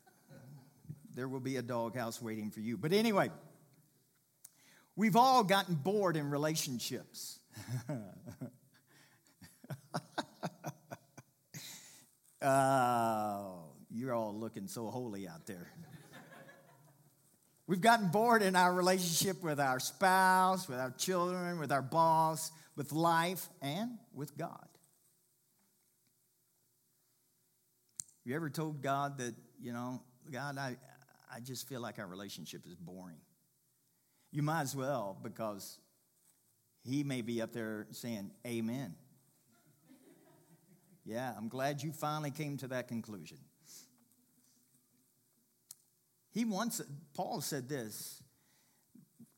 there 1.15 1.27
will 1.27 1.41
be 1.41 1.57
a 1.57 1.63
doghouse 1.63 2.21
waiting 2.21 2.51
for 2.51 2.61
you. 2.61 2.77
But 2.77 2.93
anyway, 2.93 3.31
we've 4.97 5.17
all 5.17 5.45
gotten 5.45 5.77
bored 5.77 6.19
in 6.19 6.29
relationships. 6.29 7.41
oh, 12.43 13.61
you're 13.91 14.13
all 14.13 14.35
looking 14.35 14.69
so 14.69 14.89
holy 14.89 15.27
out 15.27 15.47
there. 15.47 15.73
We've 17.69 17.83
gotten 17.83 18.09
bored 18.09 18.43
in 18.43 18.57
our 18.57 18.73
relationship 18.73 19.43
with 19.43 19.61
our 19.61 19.79
spouse, 19.79 20.67
with 20.71 20.79
our 20.79 20.91
children, 20.93 21.59
with 21.59 21.71
our 21.71 21.83
boss, 21.83 22.51
with 22.77 22.93
life, 22.93 23.47
and 23.61 23.99
with 24.15 24.39
God. 24.39 24.67
You 28.25 28.35
ever 28.37 28.49
told 28.49 28.81
God 28.83 29.19
that, 29.19 29.35
you 29.61 29.75
know, 29.75 30.01
God, 30.33 30.57
I, 30.57 30.79
I 31.31 31.41
just 31.41 31.69
feel 31.69 31.83
like 31.83 31.99
our 31.99 32.07
relationship 32.07 32.63
is 32.67 32.75
boring? 32.75 33.21
You 34.33 34.43
might 34.43 34.63
as 34.63 34.75
well 34.75 35.19
because 35.23 35.79
He 36.85 37.05
may 37.05 37.21
be 37.21 37.43
up 37.43 37.53
there 37.53 37.87
saying, 37.91 38.31
Amen. 38.47 38.95
yeah, 41.05 41.35
I'm 41.37 41.49
glad 41.49 41.83
you 41.83 41.93
finally 41.93 42.31
came 42.31 42.57
to 42.59 42.69
that 42.69 42.89
conclusion. 42.89 43.39
He 46.31 46.45
wants, 46.45 46.81
Paul 47.15 47.41
said 47.41 47.69
this 47.69 48.23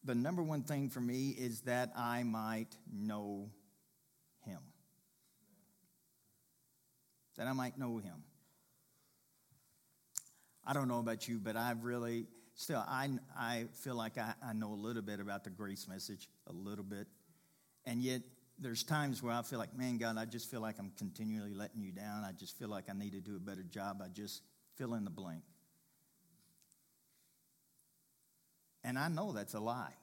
the 0.04 0.14
number 0.14 0.42
one 0.42 0.62
thing 0.62 0.88
for 0.88 1.00
me 1.00 1.30
is 1.30 1.60
that 1.62 1.92
I 1.96 2.22
might 2.22 2.74
know 2.90 3.50
him. 4.46 4.60
That 7.36 7.46
I 7.46 7.52
might 7.52 7.78
know 7.78 7.98
him. 7.98 8.24
I 10.66 10.72
don't 10.72 10.88
know 10.88 11.00
about 11.00 11.28
you, 11.28 11.38
but 11.38 11.56
I've 11.56 11.84
really, 11.84 12.26
still, 12.54 12.82
I, 12.86 13.10
I 13.36 13.66
feel 13.74 13.94
like 13.94 14.18
I, 14.18 14.34
I 14.44 14.52
know 14.52 14.72
a 14.72 14.74
little 14.74 15.02
bit 15.02 15.20
about 15.20 15.44
the 15.44 15.50
grace 15.50 15.86
message, 15.88 16.28
a 16.46 16.52
little 16.52 16.84
bit. 16.84 17.06
And 17.84 18.02
yet, 18.02 18.22
there's 18.58 18.84
times 18.84 19.22
where 19.22 19.32
I 19.32 19.40
feel 19.42 19.58
like, 19.58 19.76
man, 19.76 19.96
God, 19.96 20.18
I 20.18 20.26
just 20.26 20.50
feel 20.50 20.60
like 20.60 20.78
I'm 20.78 20.92
continually 20.98 21.54
letting 21.54 21.82
you 21.82 21.92
down. 21.92 22.24
I 22.24 22.32
just 22.32 22.58
feel 22.58 22.68
like 22.68 22.84
I 22.90 22.92
need 22.92 23.12
to 23.12 23.20
do 23.20 23.36
a 23.36 23.40
better 23.40 23.62
job. 23.62 24.02
I 24.04 24.08
just 24.08 24.42
fill 24.76 24.94
in 24.94 25.04
the 25.04 25.10
blank. 25.10 25.42
And 28.82 28.98
I 28.98 29.08
know 29.08 29.32
that's 29.32 29.54
a 29.54 29.60
lie. 29.60 29.94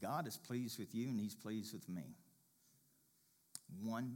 God 0.00 0.26
is 0.26 0.36
pleased 0.36 0.78
with 0.78 0.94
you 0.94 1.08
and 1.08 1.20
He's 1.20 1.34
pleased 1.34 1.72
with 1.72 1.88
me. 1.88 2.16
100%. 3.86 4.10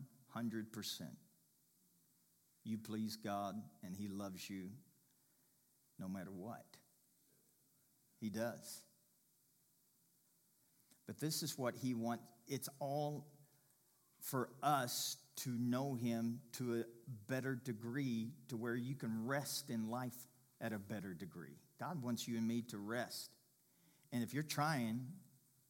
You 2.64 2.78
please 2.78 3.16
God 3.16 3.54
and 3.84 3.96
He 3.96 4.08
loves 4.08 4.50
you 4.50 4.70
no 6.00 6.08
matter 6.08 6.32
what. 6.32 6.64
He 8.20 8.28
does. 8.28 8.82
But 11.06 11.20
this 11.20 11.44
is 11.44 11.56
what 11.56 11.76
He 11.76 11.94
wants. 11.94 12.24
It's 12.48 12.68
all 12.80 13.28
for 14.20 14.48
us 14.62 15.16
to 15.36 15.50
know 15.50 15.94
Him 15.94 16.40
to 16.52 16.80
a 16.80 16.84
better 17.28 17.54
degree 17.54 18.30
to 18.48 18.56
where 18.56 18.74
you 18.74 18.94
can 18.94 19.26
rest 19.26 19.70
in 19.70 19.90
life 19.90 20.16
at 20.60 20.72
a 20.72 20.78
better 20.78 21.14
degree. 21.14 21.58
God 21.78 22.02
wants 22.02 22.26
you 22.26 22.38
and 22.38 22.46
me 22.48 22.62
to 22.62 22.78
rest 22.78 23.30
And 24.12 24.22
if 24.22 24.32
you're 24.32 24.42
trying 24.42 25.06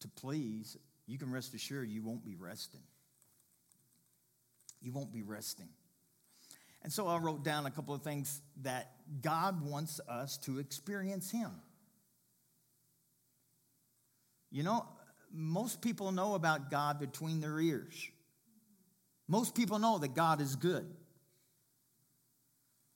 to 0.00 0.08
please, 0.08 0.76
you 1.06 1.18
can 1.18 1.32
rest 1.32 1.54
assured 1.54 1.88
you 1.88 2.02
won't 2.02 2.24
be 2.24 2.36
resting. 2.36 2.82
You 4.80 4.92
won't 4.92 5.12
be 5.12 5.22
resting. 5.22 5.68
And 6.82 6.92
so 6.92 7.08
I 7.08 7.18
wrote 7.18 7.42
down 7.42 7.66
a 7.66 7.70
couple 7.70 7.94
of 7.94 8.02
things 8.02 8.40
that 8.62 8.92
God 9.20 9.64
wants 9.64 10.00
us 10.08 10.38
to 10.38 10.58
experience 10.58 11.30
Him. 11.30 11.50
You 14.50 14.62
know, 14.62 14.86
most 15.32 15.82
people 15.82 16.12
know 16.12 16.34
about 16.34 16.70
God 16.70 17.00
between 17.00 17.40
their 17.40 17.58
ears. 17.58 18.10
Most 19.28 19.54
people 19.54 19.78
know 19.78 19.98
that 19.98 20.14
God 20.14 20.40
is 20.40 20.56
good. 20.56 20.86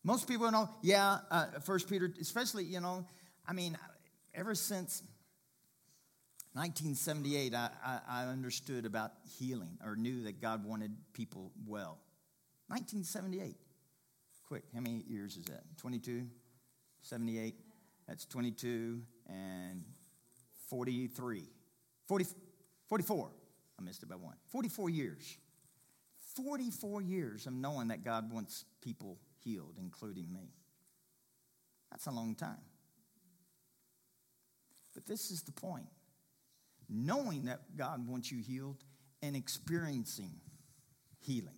Most 0.03 0.29
people 0.29 0.51
know, 0.51 0.69
yeah, 0.83 1.19
uh, 1.31 1.47
First 1.63 1.89
Peter, 1.89 2.13
especially, 2.21 2.65
you 2.65 2.81
know, 2.81 3.07
I 3.47 3.53
mean, 3.53 3.77
ever 4.35 4.55
since 4.55 5.03
1978, 6.55 7.55
I, 7.55 7.71
I, 7.85 8.01
I 8.09 8.25
understood 8.27 8.87
about 8.87 9.13
healing 9.39 9.79
or 9.85 9.97
knew 9.97 10.23
that 10.25 10.41
God 10.41 10.65
wanted 10.65 10.93
people 11.13 11.53
well. 11.67 11.99
1978. 12.69 13.57
Quick, 14.47 14.65
how 14.75 14.81
many 14.81 15.05
years 15.07 15.37
is 15.37 15.45
that? 15.47 15.63
22? 15.77 16.27
78? 17.03 17.55
That's 18.09 18.25
22 18.27 19.01
and 19.29 19.85
43. 20.69 21.45
40, 22.09 22.25
44. 22.89 23.31
I 23.79 23.83
missed 23.83 24.03
it 24.03 24.09
by 24.09 24.17
one. 24.17 24.35
44 24.49 24.91
years. 24.91 25.39
44 26.37 27.03
years 27.03 27.47
of 27.47 27.53
knowing 27.53 27.89
that 27.89 28.05
God 28.05 28.33
wants 28.33 28.65
people 28.83 29.19
healed, 29.43 29.77
including 29.79 30.33
me. 30.33 30.53
That's 31.91 32.07
a 32.07 32.11
long 32.11 32.35
time. 32.35 32.59
But 34.95 35.07
this 35.07 35.31
is 35.31 35.43
the 35.43 35.53
point 35.53 35.87
knowing 36.89 37.45
that 37.45 37.61
God 37.77 38.07
wants 38.09 38.33
you 38.33 38.43
healed 38.43 38.83
and 39.23 39.37
experiencing 39.37 40.33
healing. 41.21 41.55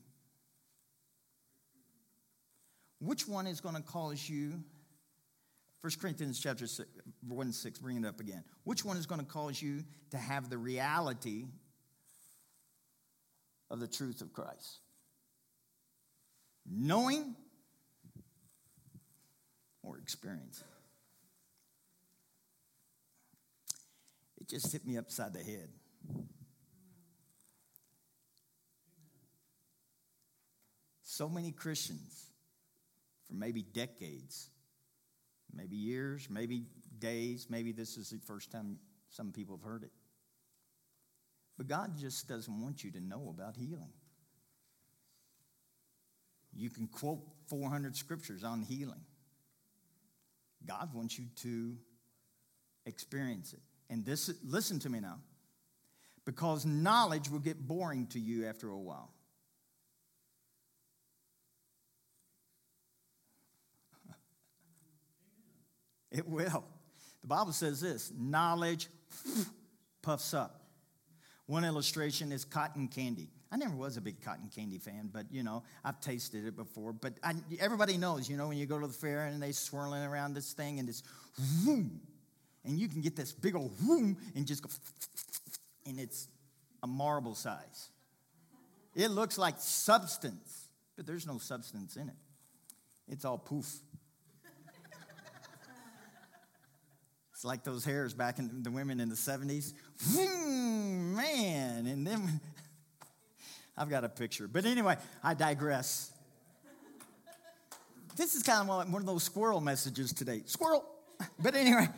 Which 3.01 3.27
one 3.27 3.47
is 3.47 3.61
going 3.61 3.75
to 3.75 3.83
cause 3.83 4.29
you 4.29 4.63
1 5.83 5.93
Corinthians 6.01 6.39
chapter 6.39 6.69
6, 6.69 6.89
1 7.27 7.53
6, 7.53 7.79
bring 7.81 7.97
it 7.97 8.07
up 8.07 8.21
again. 8.21 8.45
Which 8.63 8.85
one 8.85 8.97
is 8.97 9.05
going 9.05 9.21
to 9.21 9.27
cause 9.27 9.61
you 9.61 9.83
to 10.11 10.17
have 10.17 10.49
the 10.49 10.57
reality 10.57 11.47
of 13.73 13.81
the 13.81 13.89
truth 13.89 14.21
of 14.21 14.33
Christ? 14.33 14.79
Knowing 16.71 17.35
or 19.83 19.99
experiencing? 19.99 20.69
It 24.41 24.49
just 24.49 24.71
hit 24.71 24.87
me 24.87 24.99
upside 24.99 25.33
the 25.33 25.43
head. 25.43 25.71
So 31.03 31.29
many 31.29 31.53
Christians, 31.53 32.27
for 33.27 33.35
maybe 33.35 33.63
decades, 33.63 34.51
maybe 35.55 35.77
years, 35.77 36.29
maybe 36.31 36.65
days, 36.99 37.47
maybe 37.49 37.73
this 37.73 37.97
is 37.97 38.11
the 38.11 38.19
first 38.19 38.51
time 38.51 38.79
some 39.09 39.33
people 39.33 39.57
have 39.57 39.65
heard 39.65 39.83
it. 39.83 39.93
But 41.57 41.69
God 41.69 41.97
just 41.99 42.29
doesn't 42.29 42.61
want 42.61 42.83
you 42.83 42.91
to 42.93 43.01
know 43.01 43.35
about 43.35 43.57
healing. 43.57 43.93
You 46.55 46.71
can 46.71 46.87
quote 46.87 47.21
400 47.49 47.97
scriptures 47.97 48.45
on 48.45 48.63
healing. 48.63 49.01
God 50.67 50.95
wants 50.95 51.19
you 51.19 51.27
to 51.43 51.77
experience 52.87 53.53
it. 53.53 53.61
And 53.91 54.05
this 54.05 54.31
listen 54.45 54.79
to 54.81 54.91
me 54.91 55.01
now. 55.01 55.19
Because 56.25 56.65
knowledge 56.65 57.29
will 57.29 57.41
get 57.41 57.67
boring 57.67 58.07
to 58.09 58.21
you 58.21 58.47
after 58.47 58.69
a 58.69 58.79
while. 58.79 59.11
It 66.11 66.29
will. 66.29 66.65
The 67.23 67.27
Bible 67.29 67.53
says 67.53 67.81
this 67.81 68.13
knowledge 68.17 68.89
puffs 70.03 70.35
up. 70.35 70.62
One 71.53 71.67
illustration 71.67 72.33
is 72.33 72.47
cotton 72.47 72.89
candy. 72.89 73.29
I 73.51 73.59
never 73.59 73.77
was 73.77 73.99
a 73.99 74.01
big 74.01 74.23
cotton 74.23 74.49
candy 74.57 74.79
fan, 74.79 75.11
but 75.13 75.27
you 75.31 75.43
know, 75.43 75.65
I've 75.85 76.01
tasted 76.01 76.47
it 76.47 76.57
before. 76.57 76.95
But 76.95 77.13
I, 77.23 77.35
everybody 77.61 77.99
knows, 77.99 78.27
you 78.27 78.39
know, 78.39 78.49
when 78.49 78.57
you 78.57 78.65
go 78.65 78.79
to 78.79 78.87
the 78.87 78.93
fair 78.95 79.27
and 79.27 79.43
they 79.43 79.53
swirling 79.53 80.03
around 80.03 80.33
this 80.33 80.55
thing 80.55 80.79
and 80.79 80.89
it's 80.89 81.03
whoom, 81.63 82.01
and 82.65 82.79
you 82.79 82.89
can 82.89 83.03
get 83.03 83.17
this 83.17 83.35
big 83.35 83.55
old 83.55 83.71
whoom 83.85 84.17
and 84.35 84.47
just 84.47 84.63
go, 84.63 84.71
and 85.87 86.01
it's 86.01 86.27
a 86.83 86.87
marble 86.87 87.35
size. 87.35 87.91
It 88.95 89.11
looks 89.11 89.37
like 89.37 89.57
substance, 89.59 90.69
but 90.97 91.07
there's 91.07 91.27
no 91.27 91.37
substance 91.37 91.97
in 91.97 92.09
it. 92.09 92.17
It's 93.09 93.27
all 93.27 93.37
poof. 93.37 93.71
It's 97.43 97.47
like 97.49 97.65
those 97.65 97.85
hairs 97.85 98.15
back 98.15 98.39
in 98.39 98.63
the 98.63 98.71
women 98.71 99.01
in 99.01 99.09
the 99.09 99.17
70s. 99.17 99.73
Hmm, 100.13 101.17
man. 101.17 101.89
And 101.89 102.07
then 102.07 102.41
I've 103.77 103.91
got 103.91 104.05
a 104.05 104.09
picture. 104.09 104.47
But 104.47 104.65
anyway, 104.65 104.95
I 105.25 105.35
digress. 105.35 106.13
This 108.15 108.37
is 108.37 108.45
kind 108.45 108.71
of 108.71 108.93
one 108.93 109.03
of 109.03 109.07
those 109.07 109.25
squirrel 109.25 109.61
messages 109.61 110.13
today. 110.13 110.43
Squirrel. 110.47 110.85
But 111.41 111.57
anyway, 111.57 111.89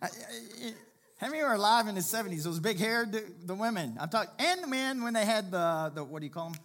how 0.00 1.28
many 1.28 1.42
were 1.42 1.54
alive 1.54 1.88
in 1.88 1.96
the 1.96 2.00
70s? 2.00 2.44
Those 2.44 2.60
big 2.60 2.78
haired, 2.78 3.10
the, 3.10 3.24
the 3.46 3.54
women. 3.56 3.96
I'm 4.00 4.10
talking, 4.10 4.30
and 4.38 4.62
the 4.62 4.68
men 4.68 5.02
when 5.02 5.14
they 5.14 5.24
had 5.24 5.50
the, 5.50 5.90
the 5.92 6.04
what 6.04 6.20
do 6.20 6.26
you 6.26 6.32
call 6.32 6.50
them? 6.50 6.60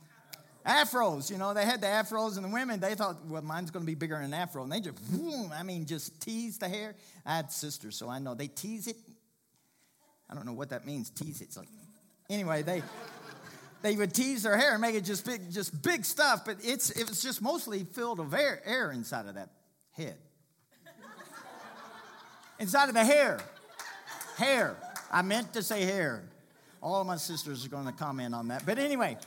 Afros, 0.65 1.29
you 1.29 1.37
know, 1.37 1.53
they 1.53 1.65
had 1.65 1.81
the 1.81 1.87
afros, 1.87 2.35
and 2.35 2.45
the 2.45 2.49
women, 2.49 2.79
they 2.79 2.95
thought, 2.95 3.25
well, 3.25 3.41
mine's 3.41 3.71
going 3.71 3.85
to 3.85 3.87
be 3.87 3.95
bigger 3.95 4.15
than 4.15 4.25
an 4.25 4.33
afro. 4.33 4.63
And 4.63 4.71
they 4.71 4.79
just, 4.79 4.97
boom, 5.11 5.51
I 5.53 5.63
mean, 5.63 5.85
just 5.85 6.21
tease 6.21 6.57
the 6.57 6.69
hair. 6.69 6.95
I 7.25 7.37
had 7.37 7.51
sisters, 7.51 7.95
so 7.95 8.09
I 8.09 8.19
know 8.19 8.33
they 8.33 8.47
tease 8.47 8.87
it. 8.87 8.97
I 10.29 10.35
don't 10.35 10.45
know 10.45 10.53
what 10.53 10.69
that 10.69 10.85
means, 10.85 11.09
tease 11.09 11.41
it. 11.41 11.45
It's 11.45 11.57
like, 11.57 11.69
anyway, 12.29 12.61
they. 12.63 12.81
They 13.83 13.97
would 13.97 14.13
tease 14.13 14.43
their 14.43 14.57
hair 14.57 14.71
and 14.71 14.81
make 14.81 14.95
it 14.95 15.03
just 15.03 15.25
big, 15.25 15.51
just 15.51 15.83
big 15.83 16.05
stuff, 16.05 16.45
but 16.45 16.55
it's 16.63 16.89
it 16.91 17.09
was 17.09 17.21
just 17.21 17.41
mostly 17.41 17.83
filled 17.83 18.17
with 18.17 18.33
air, 18.33 18.61
air 18.63 18.93
inside 18.93 19.25
of 19.25 19.35
that 19.35 19.49
head. 19.91 20.15
inside 22.59 22.87
of 22.87 22.95
the 22.95 23.03
hair. 23.03 23.41
Hair. 24.37 24.77
I 25.11 25.21
meant 25.21 25.51
to 25.53 25.61
say 25.61 25.83
hair. 25.83 26.23
All 26.81 27.01
of 27.01 27.07
my 27.07 27.17
sisters 27.17 27.65
are 27.65 27.69
going 27.69 27.85
to 27.85 27.91
comment 27.91 28.33
on 28.33 28.47
that. 28.47 28.65
But 28.65 28.79
anyway, 28.79 29.17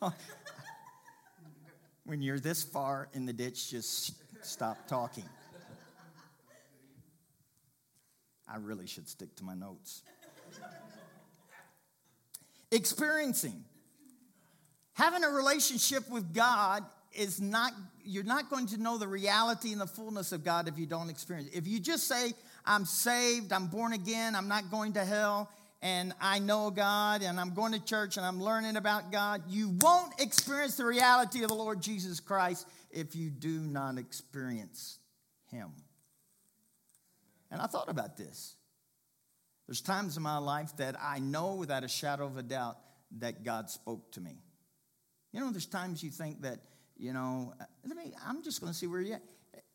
when 2.04 2.22
you're 2.22 2.40
this 2.40 2.62
far 2.62 3.08
in 3.12 3.26
the 3.26 3.32
ditch, 3.32 3.70
just 3.70 4.14
stop 4.44 4.86
talking. 4.86 5.24
I 8.48 8.56
really 8.56 8.86
should 8.86 9.08
stick 9.08 9.36
to 9.36 9.44
my 9.44 9.54
notes. 9.54 10.02
Experiencing. 12.72 13.64
Having 14.94 15.24
a 15.24 15.28
relationship 15.28 16.08
with 16.10 16.34
God 16.34 16.84
is 17.12 17.40
not, 17.40 17.72
you're 18.04 18.24
not 18.24 18.50
going 18.50 18.66
to 18.68 18.80
know 18.80 18.98
the 18.98 19.08
reality 19.08 19.72
and 19.72 19.80
the 19.80 19.86
fullness 19.86 20.32
of 20.32 20.44
God 20.44 20.68
if 20.68 20.78
you 20.78 20.86
don't 20.86 21.10
experience 21.10 21.48
it. 21.48 21.56
If 21.56 21.66
you 21.66 21.80
just 21.80 22.06
say, 22.06 22.32
I'm 22.64 22.84
saved, 22.84 23.52
I'm 23.52 23.68
born 23.68 23.92
again, 23.92 24.34
I'm 24.34 24.48
not 24.48 24.70
going 24.70 24.94
to 24.94 25.04
hell, 25.04 25.50
and 25.82 26.12
I 26.20 26.38
know 26.40 26.70
God 26.70 27.22
and 27.22 27.40
I'm 27.40 27.54
going 27.54 27.72
to 27.72 27.82
church 27.82 28.16
and 28.16 28.26
I'm 28.26 28.40
learning 28.40 28.76
about 28.76 29.10
God, 29.10 29.42
you 29.48 29.70
won't 29.80 30.20
experience 30.20 30.76
the 30.76 30.84
reality 30.84 31.42
of 31.42 31.48
the 31.48 31.54
Lord 31.54 31.80
Jesus 31.80 32.20
Christ 32.20 32.68
if 32.90 33.16
you 33.16 33.30
do 33.30 33.60
not 33.60 33.96
experience 33.96 34.98
Him. 35.50 35.70
And 37.50 37.62
I 37.62 37.66
thought 37.66 37.88
about 37.88 38.16
this. 38.16 38.54
There's 39.66 39.80
times 39.80 40.16
in 40.16 40.22
my 40.22 40.38
life 40.38 40.76
that 40.76 40.96
I 41.00 41.18
know 41.18 41.54
without 41.54 41.84
a 41.84 41.88
shadow 41.88 42.26
of 42.26 42.36
a 42.36 42.42
doubt 42.42 42.76
that 43.18 43.44
God 43.44 43.70
spoke 43.70 44.12
to 44.12 44.20
me. 44.20 44.36
You 45.32 45.40
know, 45.40 45.50
there's 45.50 45.66
times 45.66 46.02
you 46.02 46.10
think 46.10 46.42
that, 46.42 46.58
you 46.96 47.12
know, 47.12 47.54
let 47.86 47.96
me, 47.96 48.12
I'm 48.26 48.42
just 48.42 48.60
going 48.60 48.72
to 48.72 48.78
see 48.78 48.86
where 48.86 49.00
you're 49.00 49.16
at. 49.16 49.22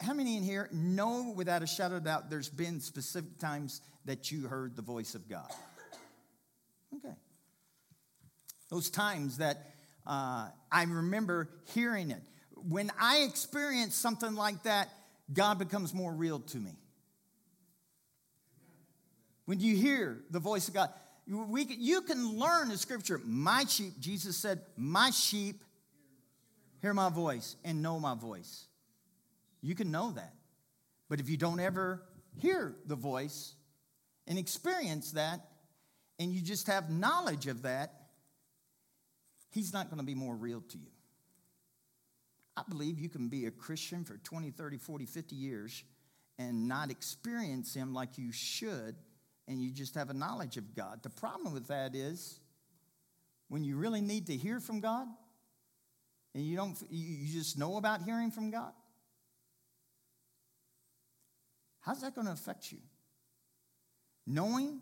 How 0.02 0.14
many 0.14 0.36
in 0.38 0.44
here 0.44 0.70
know 0.72 1.34
without 1.36 1.64
a 1.64 1.68
shadow 1.68 1.96
of 1.96 2.04
doubt 2.04 2.30
there's 2.30 2.50
been 2.50 2.82
specific 2.82 3.40
times 3.40 3.82
that 4.04 4.32
you 4.32 4.48
heard 4.48 4.76
the 4.76 4.82
voice 4.82 5.16
of 5.16 5.30
God? 5.30 5.50
Okay. 6.98 7.16
Those 8.76 8.90
times 8.90 9.38
that 9.38 9.72
uh, 10.06 10.50
I 10.70 10.84
remember 10.84 11.48
hearing 11.74 12.12
it. 12.12 12.22
When 12.56 12.92
I 13.00 13.20
experience 13.20 13.96
something 13.96 14.36
like 14.36 14.64
that, 14.64 14.90
God 15.32 15.60
becomes 15.60 15.94
more 15.94 16.12
real 16.12 16.42
to 16.42 16.58
me. 16.58 16.72
When 19.46 19.62
you 19.62 19.78
hear 19.78 20.18
the 20.30 20.42
voice 20.42 20.68
of 20.68 20.74
God, 20.74 20.90
we, 21.26 21.64
you 21.64 22.02
can 22.02 22.38
learn 22.38 22.68
the 22.68 22.78
scripture. 22.78 23.22
My 23.24 23.64
sheep, 23.64 23.98
Jesus 24.02 24.36
said, 24.36 24.60
My 24.76 25.10
sheep 25.12 25.64
hear 26.82 26.94
my 26.94 27.08
voice 27.08 27.56
and 27.64 27.82
know 27.82 27.98
my 27.98 28.14
voice. 28.14 28.66
You 29.62 29.74
can 29.74 29.90
know 29.90 30.12
that. 30.12 30.34
But 31.08 31.22
if 31.22 31.30
you 31.30 31.38
don't 31.38 31.62
ever 31.62 32.04
hear 32.42 32.76
the 32.86 32.98
voice 32.98 33.54
and 34.28 34.38
experience 34.38 35.14
that, 35.14 35.40
and 36.20 36.34
you 36.34 36.42
just 36.42 36.68
have 36.68 36.90
knowledge 36.90 37.48
of 37.48 37.62
that, 37.62 38.02
He's 39.56 39.72
not 39.72 39.90
going 39.90 40.00
to 40.00 40.06
be 40.06 40.16
more 40.16 40.36
real 40.36 40.60
to 40.60 40.78
you. 40.78 40.92
I 42.58 42.64
believe 42.68 43.00
you 43.00 43.08
can 43.08 43.30
be 43.30 43.46
a 43.46 43.52
Christian 43.52 44.04
for 44.04 44.18
20, 44.18 44.52
30, 44.52 44.78
40, 44.78 45.06
50 45.06 45.34
years 45.34 45.82
and 46.38 46.68
not 46.68 46.92
experience 46.92 47.74
Him 47.74 47.94
like 47.94 48.18
you 48.18 48.34
should, 48.34 48.98
and 49.48 49.62
you 49.62 49.72
just 49.72 49.96
have 49.96 50.10
a 50.10 50.14
knowledge 50.14 50.58
of 50.58 50.76
God. 50.76 51.04
The 51.04 51.10
problem 51.10 51.54
with 51.54 51.68
that 51.68 51.96
is 51.96 52.42
when 53.48 53.64
you 53.64 53.78
really 53.78 54.02
need 54.02 54.28
to 54.28 54.36
hear 54.36 54.60
from 54.60 54.82
God, 54.82 55.08
and 56.34 56.44
you 56.44 56.58
don't 56.58 56.78
you 56.90 57.26
just 57.26 57.58
know 57.58 57.78
about 57.78 58.02
hearing 58.02 58.32
from 58.32 58.52
God, 58.52 58.74
how's 61.80 62.02
that 62.02 62.14
going 62.14 62.28
to 62.28 62.34
affect 62.34 62.74
you? 62.74 62.80
Knowing 64.28 64.82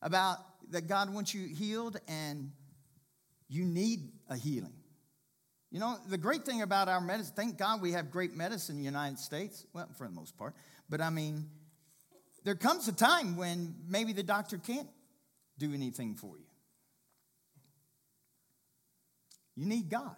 about 0.00 0.38
that 0.70 0.86
God 0.86 1.12
wants 1.12 1.34
you 1.34 1.48
healed 1.48 1.98
and 2.06 2.52
you 3.48 3.64
need 3.64 4.12
a 4.28 4.36
healing. 4.36 4.74
You 5.70 5.80
know, 5.80 5.98
the 6.08 6.18
great 6.18 6.44
thing 6.44 6.62
about 6.62 6.88
our 6.88 7.00
medicine, 7.00 7.34
thank 7.36 7.58
God 7.58 7.82
we 7.82 7.92
have 7.92 8.10
great 8.10 8.34
medicine 8.34 8.76
in 8.76 8.80
the 8.80 8.84
United 8.84 9.18
States, 9.18 9.66
well, 9.72 9.88
for 9.98 10.06
the 10.06 10.12
most 10.12 10.36
part, 10.36 10.54
but 10.88 11.00
I 11.00 11.10
mean, 11.10 11.50
there 12.44 12.54
comes 12.54 12.86
a 12.88 12.92
time 12.92 13.36
when 13.36 13.74
maybe 13.88 14.12
the 14.12 14.22
doctor 14.22 14.56
can't 14.56 14.88
do 15.58 15.74
anything 15.74 16.14
for 16.14 16.38
you. 16.38 16.44
You 19.56 19.66
need 19.66 19.88
God. 19.90 20.14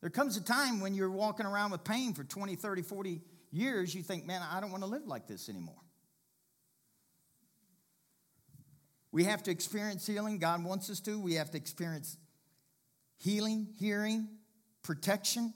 There 0.00 0.10
comes 0.10 0.36
a 0.36 0.44
time 0.44 0.80
when 0.80 0.94
you're 0.94 1.10
walking 1.10 1.46
around 1.46 1.70
with 1.70 1.84
pain 1.84 2.12
for 2.12 2.24
20, 2.24 2.56
30, 2.56 2.82
40 2.82 3.20
years, 3.52 3.94
you 3.94 4.02
think, 4.02 4.26
man, 4.26 4.42
I 4.50 4.60
don't 4.60 4.72
want 4.72 4.82
to 4.82 4.88
live 4.88 5.06
like 5.06 5.28
this 5.28 5.48
anymore. 5.48 5.76
We 9.12 9.24
have 9.24 9.42
to 9.44 9.50
experience 9.50 10.06
healing. 10.06 10.38
God 10.38 10.64
wants 10.64 10.88
us 10.88 11.00
to. 11.00 11.20
We 11.20 11.34
have 11.34 11.50
to 11.50 11.58
experience 11.58 12.16
healing, 13.18 13.68
hearing, 13.78 14.28
protection. 14.82 15.52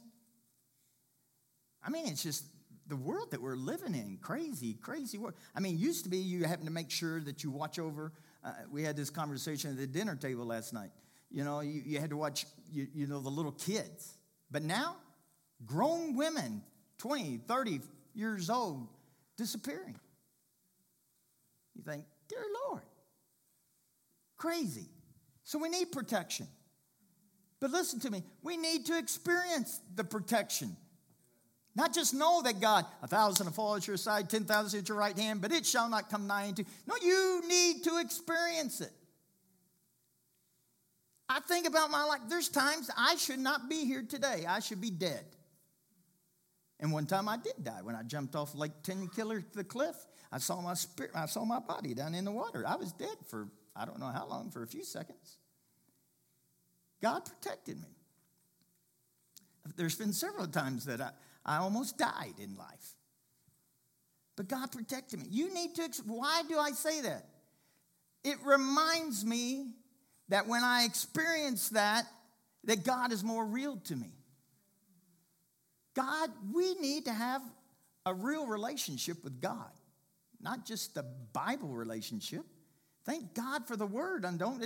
I 1.85 1.91
mean, 1.91 2.07
it's 2.07 2.23
just 2.23 2.45
the 2.89 2.97
world 2.97 3.31
that 3.31 3.41
we're 3.41 3.57
living 3.57 3.95
in 3.95 4.19
crazy, 4.21 4.75
crazy 4.75 5.19
world. 5.19 5.35
I 5.55 5.61
mean, 5.61 5.79
used 5.79 6.05
to 6.05 6.11
be 6.11 6.19
you 6.19 6.45
having 6.45 6.67
to 6.67 6.73
make 6.73 6.91
sure 6.91 7.21
that 7.21 7.43
you 7.43 7.51
watch 7.51 7.79
over. 7.79 8.13
Uh, 8.45 8.53
we 8.71 8.83
had 8.83 8.97
this 8.97 9.11
conversation 9.11 9.71
at 9.71 9.79
the 9.79 9.87
dinner 9.87 10.15
table 10.15 10.45
last 10.45 10.73
night. 10.73 10.91
You 11.31 11.43
know, 11.43 11.61
you, 11.61 11.83
you 11.85 11.99
had 11.99 12.11
to 12.11 12.17
watch, 12.17 12.47
you, 12.71 12.87
you 12.95 13.07
know, 13.07 13.21
the 13.21 13.31
little 13.31 13.53
kids. 13.53 14.17
But 14.51 14.63
now, 14.63 14.97
grown 15.65 16.15
women, 16.15 16.63
20, 16.99 17.39
30 17.49 17.81
years 18.15 18.51
old, 18.51 18.89
disappearing. 19.37 19.99
You 21.75 21.83
think, 21.83 22.05
crazy. 24.37 24.89
So 25.45 25.59
we 25.59 25.69
need 25.69 25.93
protection. 25.93 26.47
But 27.61 27.71
listen 27.71 28.01
to 28.01 28.11
me, 28.11 28.23
we 28.43 28.57
need 28.57 28.87
to 28.87 28.99
experience 28.99 29.81
the 29.95 30.05
protection. 30.05 30.77
Not 31.75 31.93
just 31.93 32.15
know 32.15 32.43
that 32.43 32.61
God, 32.61 32.87
a 33.03 33.07
thousand 33.07 33.47
will 33.47 33.53
fall 33.53 33.77
at 33.77 33.87
your 33.87 33.97
side, 33.97 34.31
10,000 34.31 34.81
at 34.81 34.89
your 34.89 34.97
right 34.97 35.17
hand, 35.17 35.43
but 35.43 35.53
it 35.53 35.67
shall 35.67 35.89
not 35.89 36.11
come 36.11 36.27
nigh 36.27 36.49
unto 36.49 36.63
you. 36.63 36.69
No, 36.87 36.95
you 37.03 37.43
need 37.47 37.85
to 37.85 37.99
experience 37.99 38.81
it. 38.81 38.93
I 41.29 41.41
think 41.41 41.67
about 41.67 41.91
my 41.91 42.05
life. 42.05 42.21
There's 42.29 42.49
times 42.49 42.91
I 42.97 43.17
should 43.17 43.41
not 43.41 43.69
be 43.69 43.85
here 43.85 44.03
today. 44.03 44.47
I 44.49 44.61
should 44.61 44.81
be 44.81 44.91
dead. 44.91 45.25
And 46.81 46.93
one 46.93 47.07
time 47.07 47.29
I 47.29 47.37
did 47.37 47.63
die 47.63 47.81
when 47.83 47.95
I 47.95 48.03
jumped 48.03 48.37
off 48.37 48.55
Lake 48.55 48.83
Tenkiller 48.83 49.45
the 49.53 49.65
cliff. 49.65 49.97
I 50.31 50.39
saw 50.39 50.61
my 50.61 50.75
spirit, 50.75 51.13
I 51.15 51.27
saw 51.27 51.45
my 51.45 51.61
body 51.61 51.95
down 51.95 52.15
in 52.15 52.25
the 52.25 52.33
water. 52.33 52.65
I 52.67 52.77
was 52.77 52.93
dead 52.93 53.17
for 53.29 53.49
I 53.79 53.85
don't 53.85 54.01
know 54.01 54.07
how 54.07 54.27
long, 54.27 54.51
for 54.51 54.63
a 54.63 54.67
few 54.67 54.85
seconds. 54.85 55.39
God 57.03 57.25
protected 57.25 57.81
me. 57.81 57.89
There's 59.77 59.97
been 59.97 60.13
several 60.13 60.47
times 60.47 60.87
that 60.87 61.01
I, 61.01 61.11
I 61.45 61.57
almost 61.59 61.99
died 61.99 62.35
in 62.39 62.57
life. 62.57 62.95
But 64.37 64.49
God 64.49 64.71
protected 64.71 65.21
me. 65.21 65.27
You 65.31 65.53
need 65.53 65.75
to, 65.77 65.89
why 66.07 66.43
do 66.49 66.59
I 66.59 66.71
say 66.71 67.01
that? 67.03 67.27
It 68.23 68.39
reminds 68.45 69.25
me 69.25 69.73
that 70.29 70.47
when 70.47 70.63
I 70.63 70.85
experience 70.85 71.71
that, 71.71 72.07
that 72.65 72.85
God 72.85 73.13
is 73.13 73.23
more 73.23 73.45
real 73.45 73.77
to 73.85 73.97
me. 73.97 74.13
God, 75.95 76.31
we 76.53 76.75
need 76.75 77.07
to 77.07 77.13
have 77.13 77.41
a 78.05 78.13
real 78.13 78.47
relationship 78.47 79.23
with 79.25 79.41
God, 79.41 79.71
not 80.41 80.67
just 80.67 80.97
a 80.97 81.05
Bible 81.33 81.69
relationship. 81.69 82.45
Thank 83.07 83.35
God 83.35 83.67
for 83.67 83.77
the 83.77 83.87
word. 83.87 84.25
I 84.25 84.33
don't, 84.33 84.63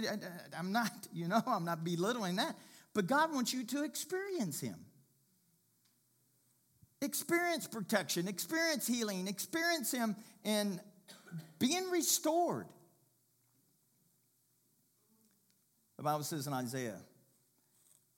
I'm 0.58 0.72
not, 0.72 0.90
you 1.12 1.28
know, 1.28 1.42
I'm 1.46 1.64
not 1.64 1.84
belittling 1.84 2.36
that. 2.36 2.56
But 2.94 3.06
God 3.06 3.32
wants 3.32 3.52
you 3.52 3.64
to 3.64 3.84
experience 3.84 4.60
Him. 4.60 4.76
Experience 7.02 7.66
protection, 7.66 8.26
experience 8.26 8.86
healing, 8.86 9.28
experience 9.28 9.92
Him 9.92 10.16
in 10.44 10.80
being 11.58 11.88
restored. 11.90 12.66
The 15.96 16.02
Bible 16.02 16.24
says 16.24 16.46
in 16.46 16.52
Isaiah 16.54 16.98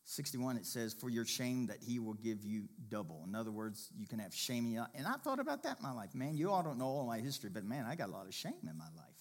61, 0.05 0.57
it 0.57 0.67
says, 0.67 0.95
For 0.95 1.11
your 1.11 1.25
shame 1.25 1.67
that 1.67 1.79
he 1.81 1.99
will 1.99 2.15
give 2.15 2.45
you 2.45 2.69
double. 2.89 3.25
In 3.27 3.35
other 3.35 3.51
words, 3.51 3.89
you 3.97 4.07
can 4.07 4.21
have 4.21 4.35
shame. 4.35 4.79
And 4.95 5.07
I 5.07 5.15
thought 5.15 5.41
about 5.41 5.63
that 5.65 5.79
in 5.79 5.83
my 5.83 5.93
life. 5.93 6.15
Man, 6.15 6.37
you 6.37 6.51
all 6.51 6.63
don't 6.63 6.79
know 6.79 6.87
all 6.87 7.07
my 7.07 7.19
history, 7.19 7.51
but 7.53 7.65
man, 7.65 7.85
I 7.87 7.97
got 7.97 8.09
a 8.09 8.13
lot 8.13 8.27
of 8.27 8.35
shame 8.35 8.53
in 8.63 8.77
my 8.77 8.89
life. 8.97 9.12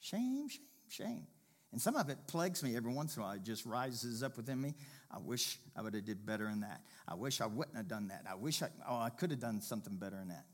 Shame, 0.00 0.48
shame, 0.48 0.60
shame. 0.88 1.26
And 1.72 1.80
some 1.80 1.94
of 1.94 2.08
it 2.08 2.18
plagues 2.26 2.62
me 2.62 2.76
every 2.76 2.92
once 2.92 3.16
in 3.16 3.22
a 3.22 3.26
while. 3.26 3.34
It 3.34 3.44
just 3.44 3.64
rises 3.64 4.22
up 4.22 4.36
within 4.36 4.60
me. 4.60 4.74
I 5.10 5.18
wish 5.18 5.58
I 5.76 5.82
would 5.82 5.94
have 5.94 6.04
did 6.04 6.26
better 6.26 6.48
in 6.48 6.60
that. 6.60 6.80
I 7.06 7.14
wish 7.14 7.40
I 7.40 7.46
wouldn't 7.46 7.76
have 7.76 7.86
done 7.86 8.08
that. 8.08 8.24
I 8.28 8.34
wish 8.34 8.62
I, 8.62 8.68
oh, 8.88 8.98
I 8.98 9.10
could 9.10 9.30
have 9.30 9.40
done 9.40 9.60
something 9.60 9.96
better 9.96 10.18
in 10.20 10.28
that. 10.28 10.46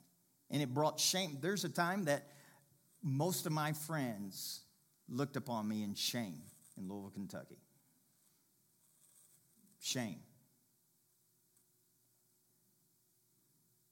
And 0.51 0.61
it 0.61 0.75
brought 0.75 1.01
shame. 1.01 1.39
There's 1.41 1.65
a 1.65 1.69
time 1.69 2.05
that 2.05 2.29
most 3.03 3.47
of 3.47 3.53
my 3.53 3.73
friends 3.73 4.61
looked 5.09 5.37
upon 5.37 5.69
me 5.69 5.83
in 5.83 5.95
shame 5.95 6.43
in 6.77 6.89
Louisville, 6.89 7.11
Kentucky. 7.11 7.59
Shame. 9.81 10.19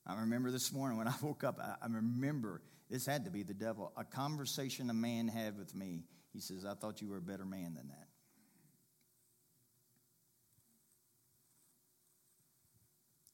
I 0.06 0.20
remember 0.20 0.50
this 0.50 0.72
morning 0.72 0.98
when 0.98 1.08
I 1.08 1.14
woke 1.22 1.44
up, 1.44 1.58
I, 1.58 1.86
remember 1.86 2.60
this 2.90 3.06
had 3.06 3.24
to 3.24 3.30
be 3.30 3.42
the 3.42 3.54
devil. 3.54 3.92
A 3.96 4.04
conversation 4.04 4.90
a 4.90 4.94
man 4.94 5.28
had 5.28 5.58
with 5.58 5.74
me. 5.74 6.04
He 6.32 6.40
says, 6.40 6.64
I 6.64 6.74
thought 6.74 7.00
you 7.00 7.08
were 7.08 7.18
a 7.18 7.22
better 7.22 7.44
man 7.44 7.74
than 7.74 7.88
that. 7.88 8.08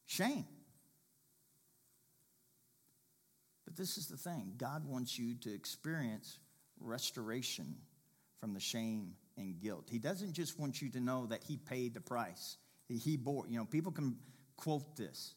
Shame. 0.06 0.44
But 3.64 3.76
this 3.76 3.96
is 3.96 4.08
the 4.08 4.16
thing 4.16 4.54
God 4.56 4.84
wants 4.84 5.18
you 5.18 5.34
to 5.36 5.54
experience 5.54 6.38
restoration 6.80 7.76
from 8.40 8.54
the 8.54 8.60
shame 8.60 9.14
and 9.36 9.60
guilt. 9.60 9.86
He 9.88 9.98
doesn't 9.98 10.32
just 10.32 10.58
want 10.58 10.82
you 10.82 10.90
to 10.90 11.00
know 11.00 11.26
that 11.26 11.44
He 11.44 11.56
paid 11.56 11.94
the 11.94 12.00
price. 12.00 12.56
He 12.88 13.16
bore, 13.16 13.46
you 13.48 13.56
know, 13.56 13.64
people 13.64 13.92
can 13.92 14.16
quote 14.56 14.96
this 14.96 15.34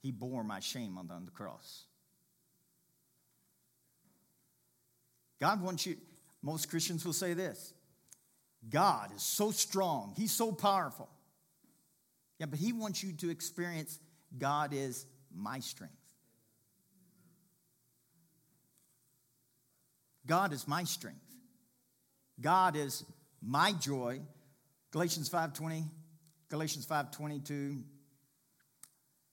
He 0.00 0.10
bore 0.10 0.42
my 0.42 0.60
shame 0.60 0.96
on 0.96 1.06
the, 1.06 1.30
cross. 1.30 1.84
God 5.44 5.60
wants 5.60 5.84
you, 5.84 5.96
most 6.40 6.70
Christians 6.70 7.04
will 7.04 7.12
say 7.12 7.34
this 7.34 7.74
God 8.66 9.10
is 9.14 9.22
so 9.22 9.50
strong, 9.50 10.14
He's 10.16 10.32
so 10.32 10.50
powerful. 10.52 11.10
Yeah, 12.38 12.46
but 12.46 12.58
He 12.58 12.72
wants 12.72 13.02
you 13.02 13.12
to 13.12 13.28
experience 13.28 13.98
God 14.38 14.72
is 14.72 15.04
my 15.36 15.60
strength. 15.60 15.92
God 20.26 20.54
is 20.54 20.66
my 20.66 20.84
strength. 20.84 21.18
God 22.40 22.74
is 22.74 23.04
my 23.42 23.72
joy. 23.72 24.22
Galatians 24.92 25.28
5:20, 25.28 25.84
Galatians 26.48 26.86
5:22, 26.86 27.84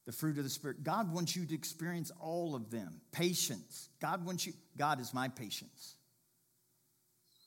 the 0.04 0.12
fruit 0.12 0.38
of 0.38 0.43
the 0.43 0.50
spirit. 0.50 0.84
God 0.84 1.13
wants 1.13 1.38
you 1.38 1.45
to 1.45 1.56
experience 1.56 2.12
all 2.19 2.54
of 2.54 2.69
them. 2.69 3.00
Patience. 3.13 3.88
God 4.02 4.26
wants 4.26 4.45
you 4.45 4.52
God 4.76 5.00
is 5.00 5.13
my 5.13 5.30
patience. 5.30 5.95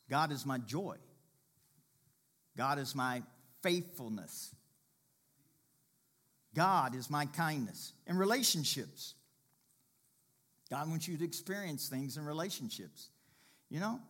God 0.09 0.33
is 0.33 0.45
my 0.45 0.59
joy. 0.59 0.97
God 2.57 2.79
is 2.79 2.95
my 2.95 3.23
faithfulness. 3.63 4.55
God 6.55 6.95
is 6.95 7.11
my 7.11 7.27
kindness. 7.27 7.93
In 8.07 8.17
relationships, 8.17 9.15
God 10.71 10.89
wants 10.89 11.09
you 11.09 11.17
to 11.17 11.25
experience 11.25 11.89
things 11.89 12.17
in 12.17 12.25
relationships. 12.25 13.09
You 13.71 13.81
know, 13.81 14.01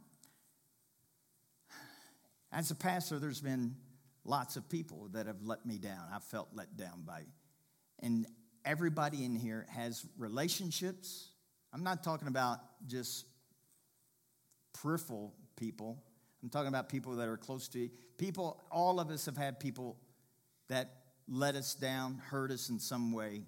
as 2.52 2.70
a 2.70 2.74
pastor, 2.74 3.18
there's 3.18 3.40
been 3.40 3.76
lots 4.24 4.56
of 4.56 4.68
people 4.68 5.08
that 5.12 5.26
have 5.26 5.42
let 5.42 5.64
me 5.64 5.78
down. 5.78 6.02
I 6.12 6.18
felt 6.18 6.48
let 6.52 6.76
down 6.76 7.02
by. 7.06 7.22
And 8.00 8.26
everybody 8.64 9.24
in 9.24 9.34
here 9.36 9.66
has 9.70 10.04
relationships. 10.18 11.28
I'm 11.72 11.82
not 11.82 12.02
talking 12.02 12.28
about 12.28 12.58
just 12.86 13.26
peripheral 14.72 15.34
people. 15.56 16.02
I'm 16.42 16.50
talking 16.50 16.68
about 16.68 16.88
people 16.88 17.16
that 17.16 17.28
are 17.28 17.36
close 17.36 17.68
to 17.68 17.78
you. 17.78 17.90
People, 18.18 18.60
all 18.70 19.00
of 19.00 19.10
us 19.10 19.26
have 19.26 19.36
had 19.36 19.58
people 19.58 19.96
that 20.68 20.90
let 21.26 21.54
us 21.54 21.74
down, 21.74 22.20
hurt 22.30 22.50
us 22.50 22.68
in 22.68 22.78
some 22.78 23.12
way. 23.12 23.42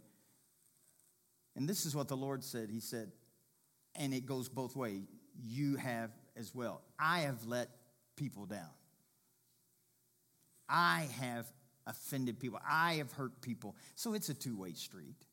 And 1.54 1.68
this 1.68 1.86
is 1.86 1.94
what 1.94 2.08
the 2.08 2.16
Lord 2.16 2.42
said. 2.42 2.70
He 2.70 2.80
said, 2.80 3.12
and 3.94 4.14
it 4.14 4.26
goes 4.26 4.48
both 4.48 4.76
ways. 4.76 5.02
You 5.42 5.76
have 5.76 6.10
as 6.36 6.54
well. 6.54 6.82
I 6.98 7.20
have 7.20 7.44
let 7.46 7.68
people 8.16 8.46
down. 8.46 8.70
I 10.68 11.08
have 11.20 11.46
offended 11.86 12.40
people. 12.40 12.60
I 12.68 12.94
have 12.94 13.12
hurt 13.12 13.40
people. 13.40 13.76
So 13.94 14.14
it's 14.14 14.28
a 14.28 14.34
two 14.34 14.56
way 14.56 14.72
street. 14.72 15.25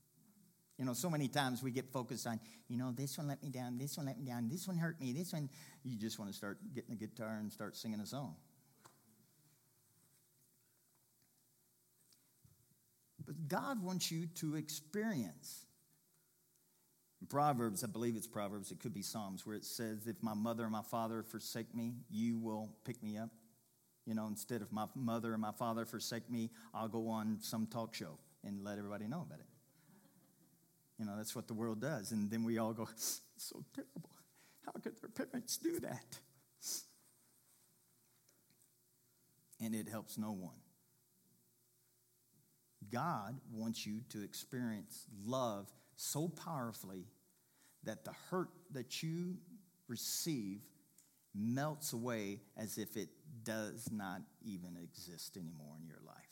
You 0.78 0.86
know, 0.86 0.94
so 0.94 1.10
many 1.10 1.28
times 1.28 1.62
we 1.62 1.72
get 1.72 1.92
focused 1.92 2.26
on, 2.26 2.40
you 2.68 2.78
know, 2.78 2.92
this 2.92 3.18
one 3.18 3.28
let 3.28 3.44
me 3.44 3.50
down, 3.50 3.78
this 3.78 3.96
one 3.96 4.08
let 4.08 4.18
me 4.18 4.26
down, 4.26 4.50
this 4.50 4.68
one 4.68 4.78
hurt 4.78 5.00
me, 5.00 5.14
this 5.14 5.32
one. 5.32 5.50
You 5.84 5.98
just 5.98 6.18
want 6.18 6.32
to 6.32 6.36
start 6.36 6.58
getting 6.74 6.94
a 6.94 6.96
guitar 6.96 7.38
and 7.40 7.52
start 7.52 7.76
singing 7.78 8.00
a 8.00 8.06
song. 8.06 8.36
But 13.26 13.48
God 13.48 13.84
wants 13.84 14.12
you 14.12 14.26
to 14.36 14.56
experience. 14.56 15.66
In 17.22 17.28
Proverbs, 17.28 17.84
I 17.84 17.88
believe 17.88 18.18
it's 18.18 18.28
Proverbs, 18.28 18.72
it 18.72 18.80
could 18.80 18.94
be 18.94 19.04
Psalms, 19.04 19.46
where 19.46 19.56
it 19.56 19.64
says, 19.64 20.08
If 20.08 20.22
my 20.22 20.34
mother 20.34 20.64
and 20.64 20.72
my 20.72 20.82
father 20.82 21.24
forsake 21.24 21.74
me, 21.74 21.94
you 22.10 22.38
will 22.38 22.70
pick 22.84 23.02
me 23.02 23.18
up. 23.18 23.30
You 24.06 24.16
know, 24.16 24.28
instead 24.28 24.62
of 24.62 24.74
my 24.74 24.88
mother 24.96 25.32
and 25.32 25.42
my 25.42 25.54
father 25.54 25.86
forsake 25.86 26.30
me, 26.30 26.50
I'll 26.74 26.90
go 26.90 27.08
on 27.08 27.38
some 27.40 27.68
talk 27.68 27.94
show 27.94 28.18
and 28.44 28.64
let 28.64 28.78
everybody 28.78 29.08
know 29.08 29.22
about 29.22 29.40
it. 29.40 29.46
You 31.04 31.10
know, 31.10 31.18
that's 31.18 31.36
what 31.36 31.50
the 31.50 31.54
world 31.54 31.82
does. 31.82 32.14
And 32.14 32.32
then 32.32 32.46
we 32.46 32.60
all 32.60 32.72
go, 32.72 32.88
so 32.96 33.62
terrible. 33.76 34.10
How 34.66 34.72
could 34.82 34.94
their 35.02 35.10
parents 35.10 35.58
do 35.58 35.82
that? 35.82 36.06
And 39.62 39.76
it 39.76 39.90
helps 39.90 40.18
no 40.18 40.32
one. 40.32 40.56
God 42.90 43.36
wants 43.52 43.86
you 43.86 44.00
to 44.12 44.24
experience 44.24 45.06
love 45.26 45.70
so 45.98 46.30
powerfully 46.30 47.04
that 47.84 48.06
the 48.06 48.14
hurt 48.30 48.48
that 48.72 49.04
you 49.04 49.36
receive 49.90 50.62
melts 51.36 51.92
away 51.92 52.40
as 52.56 52.78
if 52.78 52.96
it 52.96 53.10
does 53.44 53.90
not 53.92 54.22
even 54.42 54.78
exist 54.82 55.36
anymore 55.36 55.76
in 55.82 55.86
your 55.86 56.00
life. 56.08 56.23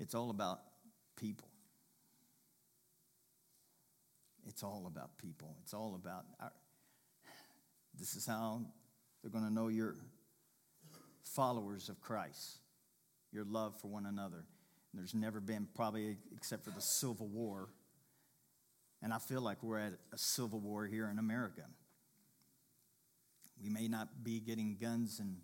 It's 0.00 0.14
all 0.14 0.30
about 0.30 0.60
people. 1.16 1.46
It's 4.46 4.62
all 4.62 4.86
about 4.86 5.18
people. 5.18 5.54
It's 5.62 5.74
all 5.74 5.94
about 5.94 6.24
our, 6.40 6.50
this 7.98 8.16
is 8.16 8.26
how 8.26 8.62
they're 9.20 9.30
going 9.30 9.44
to 9.44 9.52
know 9.52 9.68
you're 9.68 9.96
followers 11.22 11.90
of 11.90 12.00
Christ, 12.00 12.58
your 13.30 13.44
love 13.44 13.76
for 13.76 13.88
one 13.88 14.06
another. 14.06 14.38
And 14.92 14.98
there's 14.98 15.14
never 15.14 15.38
been, 15.38 15.68
probably 15.74 16.16
except 16.34 16.64
for 16.64 16.70
the 16.70 16.80
Civil 16.80 17.28
War, 17.28 17.68
and 19.02 19.12
I 19.12 19.18
feel 19.18 19.42
like 19.42 19.62
we're 19.62 19.78
at 19.78 19.92
a 20.12 20.18
civil 20.18 20.60
war 20.60 20.86
here 20.86 21.08
in 21.08 21.18
America. 21.18 21.62
We 23.62 23.68
may 23.68 23.86
not 23.86 24.24
be 24.24 24.40
getting 24.40 24.76
guns 24.80 25.20
and 25.20 25.36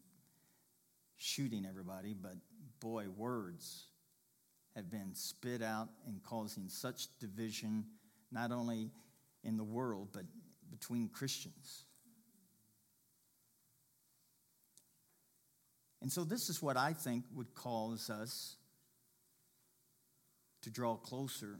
shooting 1.16 1.66
everybody, 1.66 2.14
but 2.14 2.36
boy, 2.80 3.06
words 3.16 3.84
have 4.76 4.90
been 4.90 5.14
spit 5.14 5.62
out 5.62 5.88
and 6.06 6.22
causing 6.22 6.68
such 6.68 7.08
division, 7.18 7.86
not 8.30 8.52
only 8.52 8.92
in 9.42 9.56
the 9.56 9.64
world, 9.64 10.10
but 10.12 10.22
between 10.70 11.08
Christians. 11.08 11.84
And 16.00 16.12
so, 16.12 16.22
this 16.22 16.48
is 16.48 16.62
what 16.62 16.76
I 16.76 16.92
think 16.92 17.24
would 17.34 17.54
cause 17.54 18.10
us 18.10 18.56
to 20.62 20.70
draw 20.70 20.94
closer 20.94 21.58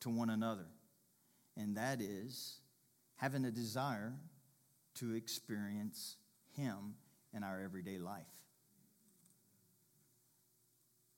to 0.00 0.10
one 0.10 0.30
another 0.30 0.66
and 1.58 1.76
that 1.76 2.00
is 2.00 2.60
having 3.16 3.44
a 3.44 3.50
desire 3.50 4.14
to 4.94 5.14
experience 5.14 6.16
Him 6.56 6.94
in 7.34 7.42
our 7.42 7.60
everyday 7.60 7.98
life. 7.98 8.22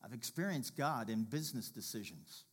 I've 0.02 0.14
experienced 0.14 0.76
God 0.76 1.10
in 1.10 1.24
business 1.24 1.68
decisions. 1.68 2.44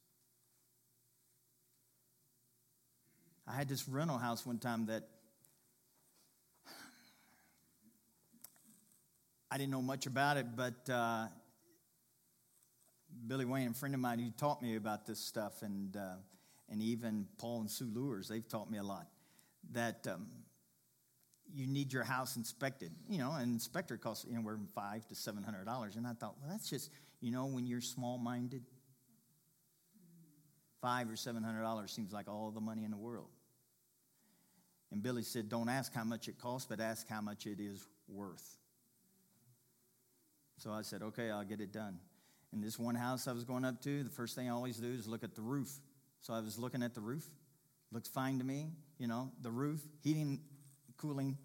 I 3.47 3.53
had 3.53 3.69
this 3.69 3.87
rental 3.87 4.17
house 4.17 4.45
one 4.45 4.57
time 4.57 4.87
that 4.87 5.07
I 9.49 9.57
didn't 9.57 9.71
know 9.71 9.81
much 9.81 10.07
about 10.07 10.35
it, 10.35 10.47
but 10.57 10.89
uh, 10.89 11.27
Billy 13.27 13.45
Wayne, 13.45 13.69
a 13.69 13.73
friend 13.73 13.95
of 13.95 14.01
mine, 14.01 14.19
he 14.19 14.31
taught 14.37 14.61
me 14.61 14.75
about 14.75 15.07
this 15.07 15.19
stuff, 15.19 15.61
and 15.61 15.95
uh, 15.95 16.15
and 16.69 16.81
even 16.81 17.25
Paul 17.37 17.61
and 17.61 17.71
Sue 17.71 17.89
Lures, 17.93 18.27
they've 18.27 18.45
taught 18.45 18.69
me 18.69 18.77
a 18.77 18.83
lot, 18.83 19.07
that 19.71 20.05
um, 20.07 20.27
you 21.53 21.65
need 21.65 21.93
your 21.93 22.03
house 22.03 22.35
inspected. 22.35 22.91
You 23.09 23.19
know, 23.19 23.31
an 23.31 23.43
inspector 23.43 23.95
costs 23.95 24.25
anywhere 24.29 24.55
from 24.55 24.67
five 24.67 25.07
to 25.07 25.15
seven 25.15 25.43
hundred 25.43 25.63
dollars. 25.63 25.95
And 25.95 26.05
I 26.05 26.11
thought, 26.11 26.35
well, 26.41 26.51
that's 26.51 26.69
just, 26.69 26.91
you 27.21 27.31
know, 27.31 27.45
when 27.45 27.65
you're 27.65 27.81
small 27.81 28.17
minded, 28.17 28.63
five 30.81 31.09
or 31.09 31.15
seven 31.15 31.43
hundred 31.43 31.61
dollars 31.61 31.91
seems 31.91 32.13
like 32.13 32.27
all 32.27 32.51
the 32.51 32.61
money 32.61 32.83
in 32.83 32.91
the 32.91 32.97
world. 32.97 33.29
And 34.91 35.03
Billy 35.03 35.23
said, 35.23 35.49
don't 35.49 35.69
ask 35.69 35.93
how 35.93 36.03
much 36.03 36.27
it 36.27 36.39
costs, 36.39 36.67
but 36.69 36.79
ask 36.79 37.07
how 37.09 37.19
much 37.19 37.45
it 37.45 37.59
is 37.59 37.85
worth. 38.07 38.57
So 40.57 40.71
I 40.71 40.81
said, 40.81 41.01
okay, 41.01 41.29
I'll 41.29 41.43
get 41.43 41.59
it 41.59 41.73
done. 41.73 41.99
And 42.53 42.63
this 42.63 42.79
one 42.79 42.95
house 42.95 43.27
I 43.27 43.33
was 43.33 43.43
going 43.43 43.65
up 43.65 43.81
to, 43.81 44.03
the 44.03 44.09
first 44.09 44.35
thing 44.35 44.47
I 44.47 44.53
always 44.53 44.77
do 44.77 44.87
is 44.87 45.07
look 45.07 45.23
at 45.23 45.35
the 45.35 45.41
roof. 45.41 45.69
So 46.21 46.33
I 46.33 46.39
was 46.39 46.57
looking 46.57 46.81
at 46.81 46.95
the 46.95 47.01
roof. 47.01 47.25
Looked 47.91 48.07
fine 48.07 48.37
to 48.39 48.45
me. 48.45 48.69
You 48.97 49.07
know, 49.07 49.31
the 49.41 49.51
roof, 49.51 49.81
heating, 50.01 50.39
cooling, 50.97 51.37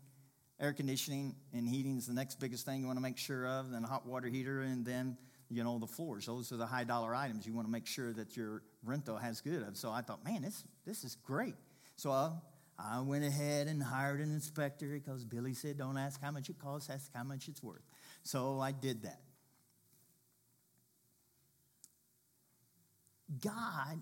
air 0.61 0.73
conditioning, 0.73 1.35
and 1.53 1.69
heating 1.69 1.99
is 1.99 2.07
the 2.07 2.15
next 2.15 2.39
biggest 2.39 2.65
thing 2.65 2.81
you 2.81 2.87
want 2.87 2.99
to 2.99 3.03
make 3.03 3.19
sure 3.19 3.47
of. 3.47 3.71
Then 3.71 3.85
a 3.85 3.87
hot 3.89 4.07
water 4.07 4.29
heater, 4.29 4.63
and 4.63 4.87
then 4.87 5.19
you 5.53 5.63
know 5.63 5.79
the 5.79 5.87
floors. 5.87 6.27
Those 6.27 6.51
are 6.51 6.57
the 6.57 6.67
high 6.67 6.85
dollar 6.85 7.15
items 7.15 7.47
you 7.47 7.53
want 7.53 7.67
to 7.67 7.73
make 7.73 7.87
sure 7.87 8.13
that 8.15 8.37
your 8.37 8.63
rental 8.83 9.17
has 9.17 9.41
good 9.41 9.63
of. 9.63 9.77
So 9.77 9.91
I 9.91 10.01
thought, 10.01 10.25
man, 10.25 10.43
this 10.43 10.65
this 10.87 11.05
is 11.05 11.15
great. 11.17 11.55
So 11.97 12.11
I, 12.11 12.31
I 12.79 13.01
went 13.01 13.25
ahead 13.25 13.67
and 13.67 13.83
hired 13.83 14.21
an 14.21 14.33
inspector 14.33 14.89
because 14.89 15.25
Billy 15.25 15.55
said, 15.55 15.79
don't 15.79 15.99
ask 15.99 16.21
how 16.21 16.31
much 16.31 16.49
it 16.49 16.59
costs, 16.59 16.91
ask 16.91 17.11
how 17.15 17.25
much 17.25 17.49
it's 17.49 17.63
worth. 17.63 17.83
So 18.23 18.59
I 18.59 18.73
did 18.73 19.03
that. 19.03 19.21
God 23.41 24.01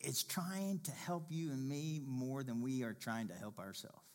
is 0.00 0.22
trying 0.22 0.80
to 0.84 0.90
help 0.92 1.26
you 1.30 1.50
and 1.50 1.68
me 1.68 2.00
more 2.06 2.42
than 2.42 2.62
we 2.62 2.82
are 2.82 2.94
trying 2.94 3.28
to 3.28 3.34
help 3.34 3.58
ourselves. 3.58 4.05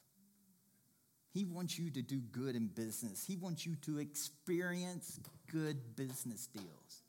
He 1.34 1.46
wants 1.46 1.80
you 1.80 1.89
to 1.91 2.02
do 2.02 2.20
good 2.20 2.56
in 2.56 2.67
business. 2.67 3.24
He 3.26 3.38
wants 3.38 3.65
you 3.65 3.76
to 3.84 4.00
experience 4.00 5.20
good 5.52 5.96
business 5.96 6.48
deals. 6.48 7.04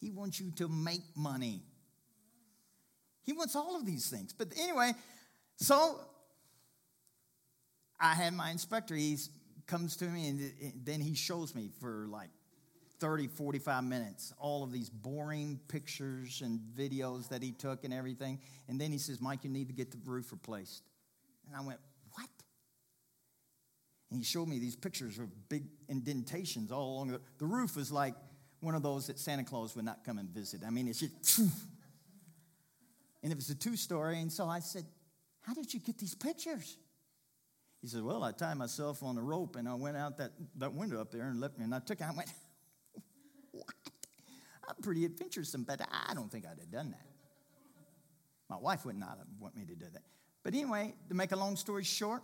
He 0.00 0.10
wants 0.10 0.38
you 0.38 0.50
to 0.56 0.68
make 0.68 1.02
money. 1.16 1.62
He 3.24 3.32
wants 3.32 3.56
all 3.56 3.76
of 3.76 3.86
these 3.86 4.10
things. 4.10 4.32
But 4.32 4.48
anyway, 4.60 4.92
so 5.56 5.98
I 8.00 8.14
had 8.14 8.34
my 8.34 8.50
inspector. 8.50 8.94
He 8.94 9.16
comes 9.66 9.96
to 9.98 10.04
me 10.06 10.28
and 10.28 10.52
then 10.84 11.00
he 11.00 11.14
shows 11.14 11.54
me 11.54 11.70
for 11.80 12.06
like 12.08 12.30
30, 12.98 13.28
45 13.28 13.84
minutes, 13.84 14.32
all 14.38 14.62
of 14.62 14.72
these 14.72 14.90
boring 14.90 15.58
pictures 15.68 16.42
and 16.44 16.60
videos 16.76 17.28
that 17.30 17.42
he 17.42 17.52
took 17.52 17.84
and 17.84 17.94
everything. 17.94 18.40
And 18.68 18.80
then 18.80 18.92
he 18.92 18.98
says, 18.98 19.20
Mike, 19.20 19.44
you 19.44 19.50
need 19.50 19.68
to 19.68 19.74
get 19.74 19.90
the 19.90 19.98
roof 20.04 20.32
replaced. 20.32 20.82
And 21.46 21.56
I 21.56 21.60
went? 21.60 21.80
And 24.12 24.20
he 24.20 24.24
showed 24.24 24.46
me 24.46 24.58
these 24.58 24.76
pictures 24.76 25.18
of 25.18 25.48
big 25.48 25.64
indentations 25.88 26.70
all 26.70 26.96
along 26.96 27.08
the, 27.08 27.20
the 27.38 27.46
roof 27.46 27.76
was 27.76 27.90
like 27.90 28.14
one 28.60 28.74
of 28.74 28.82
those 28.82 29.06
that 29.06 29.18
Santa 29.18 29.42
Claus 29.42 29.74
would 29.74 29.86
not 29.86 30.04
come 30.04 30.18
and 30.18 30.28
visit. 30.28 30.60
I 30.66 30.68
mean, 30.68 30.86
it's 30.86 31.00
just, 31.00 31.38
and 33.22 33.32
it 33.32 33.34
was 33.34 33.48
a 33.48 33.54
two 33.54 33.74
story. 33.74 34.20
And 34.20 34.30
so 34.30 34.46
I 34.46 34.58
said, 34.58 34.84
How 35.40 35.54
did 35.54 35.72
you 35.72 35.80
get 35.80 35.96
these 35.96 36.14
pictures? 36.14 36.76
He 37.80 37.86
said, 37.88 38.02
Well, 38.02 38.22
I 38.22 38.32
tied 38.32 38.58
myself 38.58 39.02
on 39.02 39.16
a 39.16 39.22
rope 39.22 39.56
and 39.56 39.66
I 39.66 39.72
went 39.76 39.96
out 39.96 40.18
that, 40.18 40.32
that 40.56 40.74
window 40.74 41.00
up 41.00 41.10
there 41.10 41.22
and 41.22 41.40
left 41.40 41.56
me. 41.56 41.64
And 41.64 41.74
I 41.74 41.78
took 41.78 41.98
it. 41.98 42.04
I 42.06 42.12
went, 42.14 42.28
I'm 44.68 44.76
pretty 44.82 45.06
adventuresome, 45.06 45.64
but 45.64 45.80
I 45.90 46.12
don't 46.12 46.30
think 46.30 46.44
I'd 46.44 46.58
have 46.58 46.70
done 46.70 46.90
that. 46.90 47.06
My 48.50 48.58
wife 48.58 48.84
would 48.84 48.96
not 48.96 49.20
want 49.40 49.56
me 49.56 49.64
to 49.64 49.74
do 49.74 49.86
that. 49.90 50.02
But 50.42 50.52
anyway, 50.52 50.92
to 51.08 51.14
make 51.14 51.32
a 51.32 51.36
long 51.36 51.56
story 51.56 51.84
short, 51.84 52.22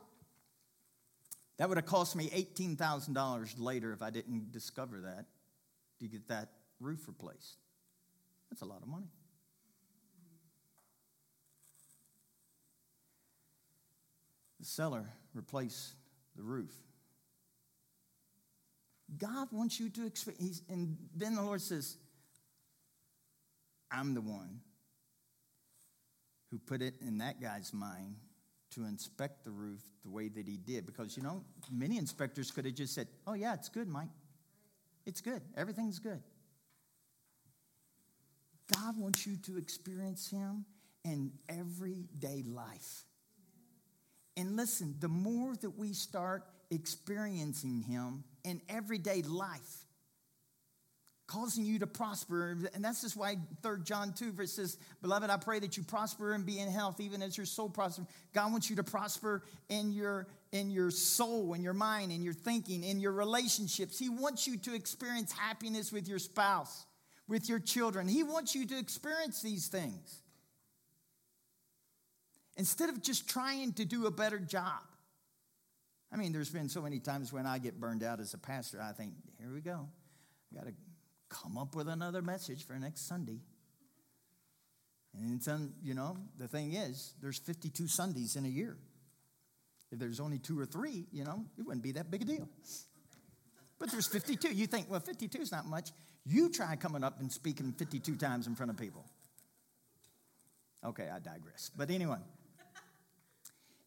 that 1.59 1.69
would 1.69 1.77
have 1.77 1.87
cost 1.87 2.17
me 2.17 2.31
$18,000 2.31 3.55
later 3.59 3.93
if 3.93 4.01
I 4.01 4.11
didn't 4.11 4.53
discover 4.53 5.01
that 5.01 5.27
to 6.01 6.07
get 6.07 6.29
that 6.29 6.51
roof 6.81 7.07
replaced. 7.09 7.57
That's 8.49 8.63
a 8.63 8.65
lot 8.65 8.81
of 8.81 8.89
money. 8.89 9.09
The 14.61 14.67
seller 14.67 15.05
replaced 15.35 15.95
the 16.37 16.43
roof. 16.43 16.73
God 19.17 19.49
wants 19.51 19.81
you 19.81 19.89
to 19.91 20.07
experience, 20.07 20.63
and 20.69 20.97
then 21.17 21.35
the 21.35 21.43
Lord 21.43 21.61
says, 21.61 21.97
I'm 23.91 24.15
the 24.15 24.21
one 24.21 24.61
who 26.51 26.59
put 26.59 26.83
it 26.83 26.95
in 27.01 27.19
that 27.19 27.41
guy's 27.41 27.73
mind 27.73 28.17
to 28.79 28.85
inspect 28.87 29.45
the 29.45 29.51
roof 29.51 29.83
the 30.05 30.11
way 30.11 30.29
that 30.29 30.47
he 30.47 30.57
did. 30.57 30.87
Because, 30.87 31.17
you 31.17 31.23
know, 31.23 31.45
many 31.71 31.99
inspectors 31.99 32.51
could 32.51 32.65
have 32.65 32.75
just 32.75 32.95
said, 32.95 33.09
Oh, 33.27 33.35
yeah, 33.35 33.55
it's 33.55 33.69
good, 33.69 33.89
Mike. 33.89 34.09
It's 35.07 35.21
good. 35.21 35.43
Everything's 35.57 35.99
good. 35.99 36.23
God 38.75 38.99
wants 38.99 39.27
you 39.27 39.37
to 39.37 39.57
experience 39.57 40.29
Him 40.31 40.65
in 41.05 41.33
everyday 41.49 42.43
life. 42.47 43.05
And 44.37 44.57
listen, 44.57 44.95
the 45.01 45.09
more 45.09 45.57
that 45.57 45.71
we 45.71 45.95
start 45.95 46.45
experiencing 46.71 47.83
Him 47.83 48.25
in 48.45 48.61
everyday 48.69 49.23
life, 49.23 49.87
causing 51.29 51.65
you 51.65 51.79
to 51.79 51.87
prosper. 51.87 52.59
And 52.75 52.83
that's 52.85 53.03
just 53.03 53.17
why 53.17 53.37
3 53.63 53.83
John 53.85 54.13
2 54.13 54.33
verse 54.33 54.53
says, 54.53 54.79
Beloved, 55.03 55.31
I 55.31 55.37
pray 55.37 55.61
that 55.61 55.77
you 55.77 55.85
prosper 55.85 56.33
and 56.33 56.45
be 56.45 56.59
in 56.59 56.69
health, 56.69 56.99
even 57.01 57.23
as 57.23 57.37
your 57.37 57.47
soul 57.47 57.69
prospers. 57.69 58.07
God 58.35 58.51
wants 58.51 58.69
you 58.69 58.77
to 58.77 58.83
prosper 58.83 59.43
in 59.69 59.93
your 59.93 60.27
in 60.51 60.71
your 60.71 60.91
soul, 60.91 61.53
in 61.53 61.63
your 61.63 61.75
mind, 61.75 62.11
in 62.11 62.23
your 62.23 62.33
thinking, 62.33 62.83
in 62.83 62.99
your 62.99 63.13
relationships. 63.13 63.99
He 63.99 64.09
wants 64.09 64.47
you 64.47 64.57
to 64.57 64.75
experience 64.75 65.31
happiness 65.31 65.93
with 65.93 66.09
your 66.09 66.19
spouse, 66.19 66.87
with 67.29 67.51
your 67.51 67.59
children. 67.59 68.09
He 68.09 68.23
wants 68.23 68.55
you 68.55 68.67
to 68.67 68.79
experience 68.79 69.43
these 69.43 69.69
things. 69.69 70.23
Instead 72.57 72.89
of 72.89 73.03
just 73.03 73.29
trying 73.29 73.75
to 73.75 73.85
do 73.85 74.07
a 74.07 74.11
better 74.11 74.39
job. 74.39 74.81
I 76.11 76.17
mean, 76.17 76.33
there's 76.33 76.49
been 76.49 76.71
so 76.71 76.81
many 76.81 76.99
times 76.99 77.31
when 77.31 77.45
I 77.45 77.59
get 77.59 77.79
burned 77.79 78.03
out 78.03 78.19
as 78.19 78.33
a 78.33 78.39
pastor, 78.39 78.81
I 78.81 78.93
think, 78.93 79.13
here 79.39 79.53
we 79.53 79.61
go. 79.61 79.87
I 80.51 80.57
got 80.57 80.67
to 80.67 80.73
come 81.29 81.59
up 81.59 81.75
with 81.75 81.89
another 81.89 82.23
message 82.23 82.67
for 82.67 82.75
next 82.75 83.07
Sunday. 83.07 83.41
And 85.15 85.41
then, 85.41 85.73
you 85.83 85.95
know, 85.95 86.17
the 86.39 86.49
thing 86.49 86.75
is, 86.75 87.15
there's 87.21 87.39
52 87.39 87.89
Sundays 87.89 88.37
in 88.37 88.45
a 88.45 88.49
year. 88.49 88.77
If 89.91 89.99
there's 89.99 90.21
only 90.21 90.39
two 90.39 90.59
or 90.59 90.67
three, 90.67 91.07
you 91.13 91.25
know, 91.25 91.45
it 91.59 91.63
wouldn't 91.67 91.83
be 91.83 91.93
that 91.93 92.11
big 92.11 92.23
a 92.23 92.25
deal. 92.25 92.49
But 93.79 93.91
there's 93.91 94.07
52. 94.07 94.55
You 94.55 94.67
think, 94.67 94.91
well, 94.91 95.01
52 95.01 95.39
is 95.39 95.53
not 95.53 95.67
much. 95.67 95.91
You 96.27 96.51
try 96.51 96.77
coming 96.77 97.03
up 97.03 97.21
and 97.21 97.33
speaking 97.33 97.73
52 97.73 98.17
times 98.17 98.47
in 98.47 98.55
front 98.55 98.71
of 98.71 98.77
people. 98.77 99.05
Okay, 100.85 101.09
I 101.13 101.19
digress. 101.19 101.71
But 101.75 101.91
anyway, 101.91 102.19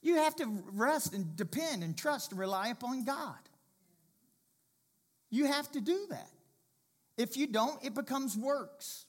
you 0.02 0.16
have 0.16 0.36
to 0.38 0.64
rest 0.74 1.14
and 1.14 1.36
depend 1.36 1.84
and 1.84 1.96
trust 1.98 2.32
and 2.32 2.40
rely 2.40 2.70
upon 2.70 3.04
God. 3.06 3.38
You 5.30 5.46
have 5.46 5.72
to 5.72 5.82
do 5.82 6.08
that. 6.10 6.30
If 7.18 7.38
you 7.38 7.48
don't, 7.48 7.84
it 7.84 7.94
becomes 7.94 8.38
works. 8.38 9.06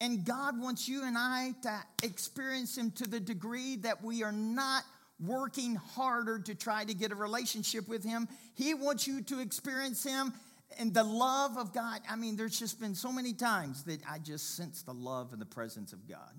And 0.00 0.24
God 0.24 0.60
wants 0.60 0.88
you 0.88 1.04
and 1.04 1.16
I 1.16 1.54
to 1.62 1.80
experience 2.02 2.76
Him 2.76 2.90
to 2.92 3.04
the 3.04 3.20
degree 3.20 3.76
that 3.76 4.02
we 4.02 4.22
are 4.22 4.32
not 4.32 4.82
working 5.24 5.76
harder 5.76 6.38
to 6.40 6.54
try 6.54 6.84
to 6.84 6.94
get 6.94 7.12
a 7.12 7.14
relationship 7.14 7.88
with 7.88 8.04
Him. 8.04 8.28
He 8.54 8.74
wants 8.74 9.06
you 9.06 9.22
to 9.22 9.40
experience 9.40 10.04
Him 10.04 10.32
and 10.78 10.92
the 10.92 11.04
love 11.04 11.56
of 11.56 11.72
God. 11.72 12.00
I 12.08 12.16
mean, 12.16 12.36
there's 12.36 12.58
just 12.58 12.80
been 12.80 12.94
so 12.94 13.12
many 13.12 13.32
times 13.32 13.84
that 13.84 14.00
I 14.08 14.18
just 14.18 14.56
sense 14.56 14.82
the 14.82 14.92
love 14.92 15.32
and 15.32 15.40
the 15.40 15.46
presence 15.46 15.92
of 15.92 16.08
God. 16.08 16.34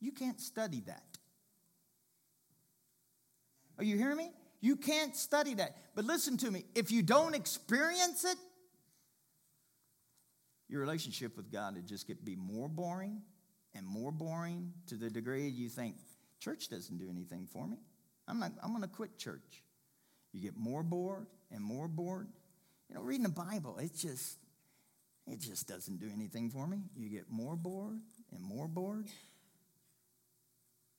You 0.00 0.12
can't 0.12 0.40
study 0.40 0.82
that. 0.86 1.02
Are 3.78 3.84
you 3.84 3.96
hearing 3.96 4.16
me? 4.16 4.30
You 4.60 4.76
can't 4.76 5.14
study 5.14 5.54
that. 5.54 5.76
But 5.94 6.06
listen 6.06 6.38
to 6.38 6.50
me 6.50 6.64
if 6.74 6.90
you 6.90 7.02
don't 7.02 7.34
experience 7.34 8.24
it, 8.24 8.36
your 10.68 10.80
relationship 10.80 11.36
with 11.36 11.50
God 11.50 11.76
would 11.76 11.86
just 11.86 12.06
get 12.06 12.24
be 12.24 12.36
more 12.36 12.68
boring 12.68 13.22
and 13.74 13.86
more 13.86 14.10
boring 14.10 14.72
to 14.88 14.96
the 14.96 15.10
degree 15.10 15.48
you 15.48 15.68
think 15.68 15.96
church 16.40 16.68
doesn't 16.68 16.98
do 16.98 17.08
anything 17.10 17.46
for 17.52 17.66
me. 17.66 17.78
I'm 18.28 18.40
not, 18.40 18.52
I'm 18.62 18.70
going 18.70 18.82
to 18.82 18.88
quit 18.88 19.18
church. 19.18 19.62
You 20.32 20.40
get 20.40 20.56
more 20.56 20.82
bored 20.82 21.26
and 21.50 21.62
more 21.62 21.88
bored. 21.88 22.28
You 22.88 22.94
know, 22.94 23.02
reading 23.02 23.22
the 23.24 23.28
Bible, 23.28 23.78
it 23.78 23.92
just 23.96 24.38
it 25.26 25.40
just 25.40 25.66
doesn't 25.66 25.98
do 25.98 26.08
anything 26.14 26.50
for 26.50 26.66
me. 26.66 26.78
You 26.94 27.08
get 27.08 27.30
more 27.30 27.56
bored 27.56 27.98
and 28.32 28.40
more 28.40 28.68
bored. 28.68 29.06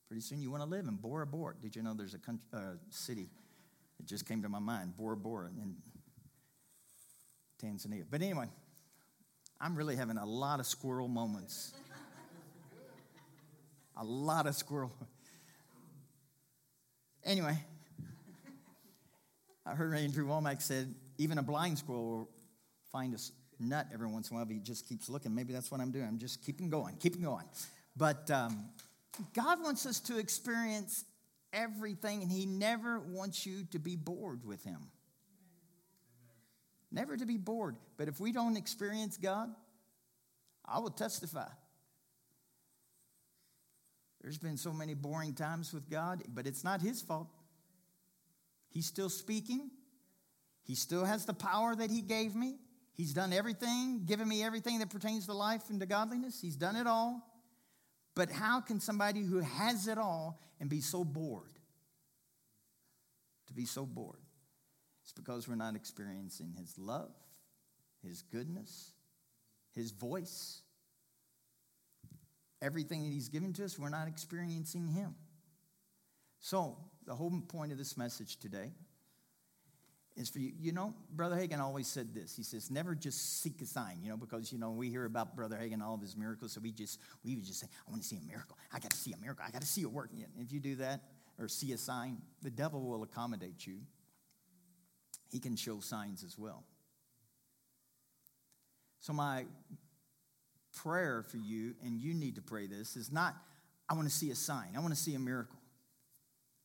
Pretty 0.07 0.21
soon 0.21 0.41
you 0.41 0.51
want 0.51 0.63
to 0.63 0.69
live 0.69 0.85
in 0.87 0.95
Bora 0.95 1.25
Bora. 1.25 1.53
Did 1.61 1.75
you 1.75 1.83
know 1.83 1.93
there's 1.93 2.13
a 2.13 2.19
country, 2.19 2.45
uh, 2.53 2.75
city 2.89 3.29
that 3.97 4.05
just 4.05 4.25
came 4.25 4.41
to 4.41 4.49
my 4.49 4.59
mind, 4.59 4.95
Bora 4.95 5.17
Bora 5.17 5.49
in 5.57 5.75
Tanzania. 7.61 8.05
But 8.09 8.21
anyway, 8.21 8.47
I'm 9.59 9.75
really 9.75 9.95
having 9.95 10.17
a 10.17 10.25
lot 10.25 10.59
of 10.59 10.65
squirrel 10.65 11.07
moments. 11.07 11.73
a 13.95 14.03
lot 14.03 14.45
of 14.45 14.55
squirrel. 14.55 14.91
Anyway, 17.25 17.57
I 19.65 19.75
heard 19.75 19.95
Andrew 19.95 20.27
Wommack 20.27 20.61
said 20.61 20.93
even 21.17 21.39
a 21.39 21.43
blind 21.43 21.79
squirrel 21.79 22.05
will 22.05 22.29
find 22.91 23.13
a 23.13 23.17
nut 23.59 23.87
every 23.93 24.07
once 24.07 24.29
in 24.29 24.37
a 24.37 24.39
while 24.39 24.47
he 24.47 24.59
just 24.59 24.87
keeps 24.87 25.09
looking. 25.09 25.33
Maybe 25.33 25.53
that's 25.53 25.71
what 25.71 25.81
I'm 25.81 25.91
doing. 25.91 26.05
I'm 26.05 26.19
just 26.19 26.45
keeping 26.45 26.69
going, 26.69 26.95
keeping 26.97 27.21
going. 27.21 27.45
But 27.95 28.29
um, 28.29 28.65
God 29.33 29.61
wants 29.61 29.85
us 29.85 29.99
to 30.01 30.19
experience 30.19 31.03
everything, 31.51 32.21
and 32.21 32.31
He 32.31 32.45
never 32.45 32.99
wants 32.99 33.45
you 33.45 33.63
to 33.71 33.79
be 33.79 33.95
bored 33.95 34.45
with 34.45 34.63
Him. 34.63 34.91
Never 36.91 37.17
to 37.17 37.25
be 37.25 37.37
bored. 37.37 37.75
But 37.97 38.07
if 38.07 38.19
we 38.19 38.31
don't 38.31 38.57
experience 38.57 39.17
God, 39.17 39.49
I 40.65 40.79
will 40.79 40.89
testify. 40.89 41.49
There's 44.21 44.37
been 44.37 44.57
so 44.57 44.73
many 44.73 44.93
boring 44.93 45.33
times 45.33 45.73
with 45.73 45.89
God, 45.89 46.23
but 46.27 46.47
it's 46.47 46.63
not 46.63 46.81
His 46.81 47.01
fault. 47.01 47.27
He's 48.69 48.85
still 48.85 49.09
speaking. 49.09 49.71
He 50.63 50.75
still 50.75 51.05
has 51.05 51.25
the 51.25 51.33
power 51.33 51.75
that 51.75 51.89
He 51.89 52.01
gave 52.01 52.35
me. 52.35 52.55
He's 52.93 53.13
done 53.13 53.31
everything, 53.31 54.03
given 54.05 54.27
me 54.27 54.43
everything 54.43 54.79
that 54.79 54.89
pertains 54.89 55.27
to 55.27 55.33
life 55.33 55.69
and 55.69 55.79
to 55.79 55.85
godliness. 55.85 56.41
He's 56.41 56.55
done 56.55 56.75
it 56.75 56.87
all. 56.87 57.23
But 58.15 58.31
how 58.31 58.59
can 58.59 58.79
somebody 58.79 59.21
who 59.21 59.39
has 59.39 59.87
it 59.87 59.99
all 59.99 60.39
and 60.59 60.69
be 60.69 60.81
so 60.81 61.03
bored? 61.03 61.59
To 63.45 63.53
be 63.53 63.65
so 63.65 63.85
bored. 63.85 64.26
It's 65.07 65.13
because 65.13 65.47
we're 65.47 65.55
not 65.55 65.73
experiencing 65.73 66.53
His 66.59 66.77
love, 66.77 67.11
His 68.03 68.23
goodness, 68.23 68.91
His 69.73 69.91
voice. 69.91 70.59
Everything 72.61 73.03
that 73.03 73.13
He's 73.13 73.29
given 73.29 73.53
to 73.53 73.63
us, 73.63 73.79
we're 73.79 73.87
not 73.87 74.09
experiencing 74.09 74.85
Him. 74.85 75.15
So, 76.41 76.77
the 77.05 77.15
whole 77.15 77.31
point 77.47 77.71
of 77.71 77.77
this 77.77 77.95
message 77.95 78.37
today 78.37 78.73
is 80.17 80.27
for 80.27 80.39
you. 80.39 80.51
You 80.59 80.73
know, 80.73 80.93
Brother 81.15 81.37
Hagin 81.37 81.61
always 81.61 81.87
said 81.87 82.13
this. 82.13 82.35
He 82.35 82.43
says, 82.43 82.69
never 82.69 82.93
just 82.93 83.41
seek 83.41 83.61
a 83.61 83.65
sign, 83.65 83.99
you 84.03 84.09
know, 84.09 84.17
because, 84.17 84.51
you 84.51 84.59
know, 84.59 84.71
we 84.71 84.89
hear 84.89 85.05
about 85.05 85.37
Brother 85.37 85.55
Hagin, 85.55 85.81
all 85.81 85.93
of 85.93 86.01
his 86.01 86.17
miracles, 86.17 86.51
so 86.51 86.59
we 86.59 86.73
just, 86.73 86.99
we 87.23 87.37
would 87.37 87.45
just 87.45 87.61
say, 87.61 87.67
I 87.87 87.91
want 87.91 88.01
to 88.01 88.07
see 88.09 88.17
a 88.17 88.27
miracle. 88.29 88.57
I 88.73 88.79
got 88.79 88.91
to 88.91 88.97
see 88.97 89.13
a 89.13 89.17
miracle. 89.21 89.45
I 89.47 89.51
got 89.51 89.61
to 89.61 89.67
see 89.67 89.83
it 89.83 89.89
working. 89.89 90.25
If 90.37 90.51
you 90.51 90.59
do 90.59 90.75
that 90.75 91.03
or 91.39 91.47
see 91.47 91.71
a 91.71 91.77
sign, 91.77 92.17
the 92.41 92.49
devil 92.49 92.81
will 92.81 93.03
accommodate 93.03 93.65
you 93.65 93.77
he 95.29 95.39
can 95.39 95.55
show 95.55 95.79
signs 95.79 96.23
as 96.23 96.37
well. 96.37 96.63
So, 98.99 99.13
my 99.13 99.45
prayer 100.75 101.23
for 101.23 101.37
you, 101.37 101.75
and 101.83 101.99
you 101.99 102.13
need 102.13 102.35
to 102.35 102.41
pray 102.41 102.67
this, 102.67 102.95
is 102.95 103.11
not, 103.11 103.35
I 103.89 103.93
want 103.93 104.07
to 104.07 104.13
see 104.13 104.31
a 104.31 104.35
sign, 104.35 104.73
I 104.75 104.79
want 104.79 104.93
to 104.93 104.99
see 104.99 105.15
a 105.15 105.19
miracle. 105.19 105.57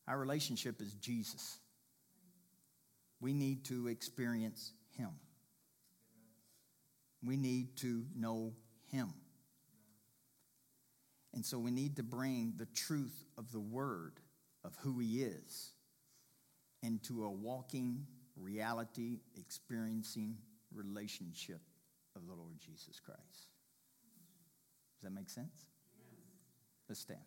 Our 0.08 0.18
relationship 0.18 0.80
is 0.80 0.94
Jesus. 0.94 1.58
We 3.20 3.32
need 3.32 3.64
to 3.66 3.86
experience 3.86 4.72
Him. 4.98 5.10
We 7.24 7.36
need 7.36 7.76
to 7.78 8.04
know 8.16 8.54
Him. 8.90 9.14
And 11.32 11.46
so 11.46 11.58
we 11.58 11.70
need 11.70 11.96
to 11.96 12.02
bring 12.02 12.54
the 12.56 12.66
truth 12.66 13.24
of 13.38 13.52
the 13.52 13.60
Word 13.60 14.14
of 14.64 14.76
who 14.80 14.98
He 14.98 15.22
is 15.22 15.70
into 16.82 17.24
a 17.24 17.30
walking 17.30 18.06
reality 18.37 19.20
experiencing 19.37 20.37
relationship 20.74 21.61
of 22.16 22.26
the 22.26 22.35
Lord 22.35 22.55
Jesus 22.61 23.01
Christ. 23.01 23.20
Does 24.95 25.03
that 25.05 25.12
make 25.12 25.30
sense? 25.30 25.66
Let's 26.89 27.01
stand. 27.01 27.20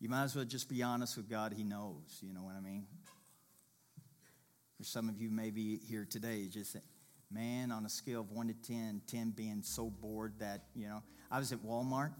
You 0.00 0.08
might 0.08 0.24
as 0.24 0.34
well 0.34 0.46
just 0.46 0.68
be 0.68 0.82
honest 0.82 1.18
with 1.18 1.28
God. 1.28 1.52
He 1.52 1.62
knows. 1.62 2.20
You 2.22 2.32
know 2.32 2.42
what 2.42 2.54
I 2.56 2.60
mean? 2.60 2.86
For 4.78 4.84
some 4.84 5.10
of 5.10 5.20
you, 5.20 5.30
maybe 5.30 5.78
here 5.86 6.06
today, 6.08 6.48
just 6.50 6.74
man, 7.30 7.70
on 7.70 7.84
a 7.84 7.90
scale 7.90 8.20
of 8.20 8.30
one 8.30 8.48
to 8.48 8.54
10, 8.54 9.02
10 9.06 9.30
being 9.32 9.62
so 9.62 9.90
bored 9.90 10.32
that, 10.38 10.64
you 10.74 10.88
know, 10.88 11.02
I 11.30 11.38
was 11.38 11.52
at 11.52 11.58
Walmart 11.64 12.12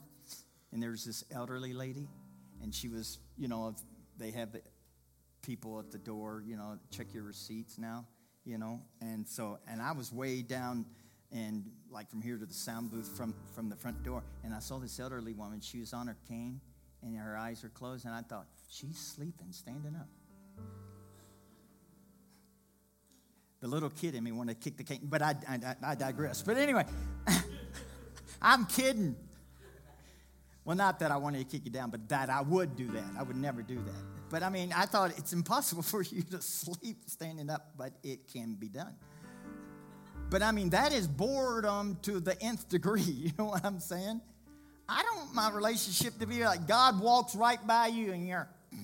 and 0.73 0.83
there 0.83 0.91
was 0.91 1.05
this 1.05 1.25
elderly 1.33 1.73
lady 1.73 2.09
and 2.63 2.75
she 2.75 2.89
was, 2.89 3.19
you 3.37 3.49
know, 3.49 3.75
they 4.19 4.31
have 4.31 4.57
people 5.43 5.79
at 5.79 5.91
the 5.91 5.99
door, 5.99 6.43
you 6.47 6.57
know, 6.57 6.79
check 6.91 7.13
your 7.13 7.25
receipts 7.25 7.79
now, 7.79 8.07
you 8.45 8.59
know, 8.59 8.81
and 9.01 9.27
so, 9.27 9.59
and 9.69 9.81
I 9.81 9.93
was 9.93 10.13
way 10.13 10.43
down 10.43 10.85
and 11.33 11.65
like 11.91 12.11
from 12.11 12.23
here 12.23 12.37
to 12.37 12.47
the 12.47 12.55
sound 12.55 12.91
booth 12.91 13.09
from, 13.17 13.35
from 13.55 13.69
the 13.69 13.77
front 13.77 14.03
door. 14.03 14.23
And 14.45 14.55
I 14.55 14.59
saw 14.59 14.79
this 14.79 14.99
elderly 14.99 15.33
woman. 15.33 15.61
She 15.61 15.79
was 15.79 15.93
on 15.93 16.07
her 16.07 16.17
cane 16.29 16.61
and 17.03 17.17
her 17.17 17.37
eyes 17.37 17.63
were 17.63 17.69
closed. 17.69 18.05
And 18.05 18.15
I 18.15 18.23
thought, 18.23 18.47
she's 18.69 18.99
sleeping, 18.99 19.49
standing 19.51 19.97
up. 19.97 20.09
The 23.61 23.69
little 23.69 23.91
kid 23.91 24.15
in 24.15 24.25
me 24.25 24.33
wanted 24.33 24.61
to 24.61 24.71
kick 24.71 24.79
the 24.79 24.85
cane, 24.85 25.01
but 25.03 25.21
I, 25.21 25.35
I, 25.47 25.77
I 25.83 25.95
digress. 25.95 26.43
But 26.43 26.57
anyway, 26.57 26.87
I'm 28.41 28.66
kidding. 28.66 29.16
Well, 30.64 30.76
not 30.76 30.99
that 31.01 31.11
I 31.11 31.16
wanted 31.16 31.38
to 31.38 31.45
kick 31.45 31.64
you 31.64 31.70
down, 31.70 31.91
but 31.91 32.09
that 32.11 32.30
I 32.30 32.43
would 32.43 32.76
do 32.76 32.86
that. 32.88 33.05
I 33.18 33.22
would 33.22 33.36
never 33.36 33.62
do 33.62 33.76
that. 33.76 34.05
But 34.28 34.43
I 34.43 34.51
mean, 34.51 34.72
I 34.74 34.86
thought 34.86 35.16
it's 35.18 35.32
impossible 35.32 35.82
for 35.95 36.03
you 36.03 36.22
to 36.22 36.41
sleep 36.41 36.99
standing 37.07 37.51
up, 37.51 37.72
but 37.76 37.93
it 38.03 38.32
can 38.32 38.55
be 38.55 38.68
done. 38.68 38.95
But 40.30 40.43
I 40.43 40.53
mean, 40.53 40.70
that 40.70 40.93
is 40.93 41.09
boredom 41.09 41.99
to 42.03 42.20
the 42.20 42.41
nth 42.41 42.68
degree. 42.68 43.03
You 43.03 43.32
know 43.38 43.47
what 43.47 43.64
I'm 43.64 43.80
saying? 43.80 44.20
I 44.88 45.03
don't 45.03 45.16
want 45.16 45.34
my 45.34 45.51
relationship 45.51 46.18
to 46.18 46.26
be 46.26 46.45
like 46.45 46.66
God 46.66 47.01
walks 47.01 47.34
right 47.34 47.64
by 47.66 47.88
you 47.88 48.12
and 48.12 48.26
you're. 48.26 48.49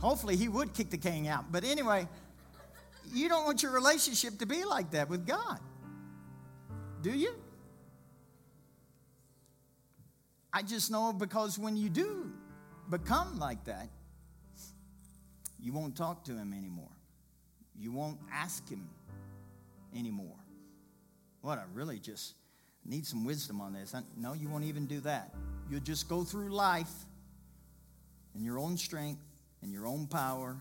Hopefully, 0.00 0.36
he 0.36 0.48
would 0.48 0.74
kick 0.74 0.90
the 0.90 0.98
king 0.98 1.28
out. 1.28 1.50
But 1.50 1.64
anyway, 1.64 2.08
you 3.12 3.28
don't 3.28 3.44
want 3.44 3.62
your 3.62 3.72
relationship 3.72 4.38
to 4.38 4.46
be 4.46 4.64
like 4.64 4.90
that 4.92 5.08
with 5.08 5.26
God. 5.26 5.60
Do 7.02 7.10
you? 7.10 7.34
I 10.52 10.62
just 10.62 10.90
know 10.90 11.12
because 11.12 11.58
when 11.58 11.76
you 11.76 11.88
do 11.88 12.32
become 12.88 13.38
like 13.38 13.64
that, 13.64 13.88
you 15.60 15.72
won't 15.72 15.96
talk 15.96 16.24
to 16.24 16.32
him 16.32 16.52
anymore. 16.52 16.90
You 17.78 17.92
won't 17.92 18.18
ask 18.32 18.68
him 18.68 18.88
anymore. 19.94 20.38
What, 21.42 21.58
I 21.58 21.64
really 21.74 21.98
just 21.98 22.34
need 22.84 23.06
some 23.06 23.24
wisdom 23.24 23.60
on 23.60 23.72
this. 23.72 23.94
I, 23.94 24.02
No, 24.16 24.32
you 24.32 24.48
won't 24.48 24.64
even 24.64 24.86
do 24.86 25.00
that. 25.00 25.34
You'll 25.70 25.80
just 25.80 26.08
go 26.08 26.24
through 26.24 26.48
life 26.48 26.92
in 28.34 28.44
your 28.44 28.58
own 28.58 28.76
strength 28.76 29.20
and 29.62 29.72
your 29.72 29.86
own 29.86 30.06
power 30.06 30.56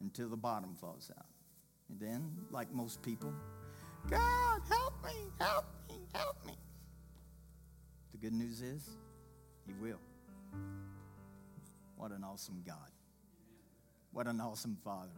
until 0.00 0.28
the 0.28 0.36
bottom 0.36 0.74
falls 0.74 1.10
out. 1.16 1.26
And 1.88 2.00
then, 2.00 2.32
like 2.50 2.72
most 2.72 3.02
people, 3.02 3.32
God, 4.10 4.60
help 4.68 4.94
me, 5.04 5.30
help 5.40 5.64
me, 5.88 5.96
help 6.14 6.36
me. 6.46 6.52
The 8.12 8.18
good 8.18 8.32
news 8.32 8.62
is, 8.62 8.88
He 9.66 9.72
will. 9.80 10.00
What 11.96 12.12
an 12.12 12.24
awesome 12.24 12.62
God. 12.66 12.90
What 14.12 14.26
an 14.26 14.40
awesome 14.40 14.76
Father. 14.84 15.10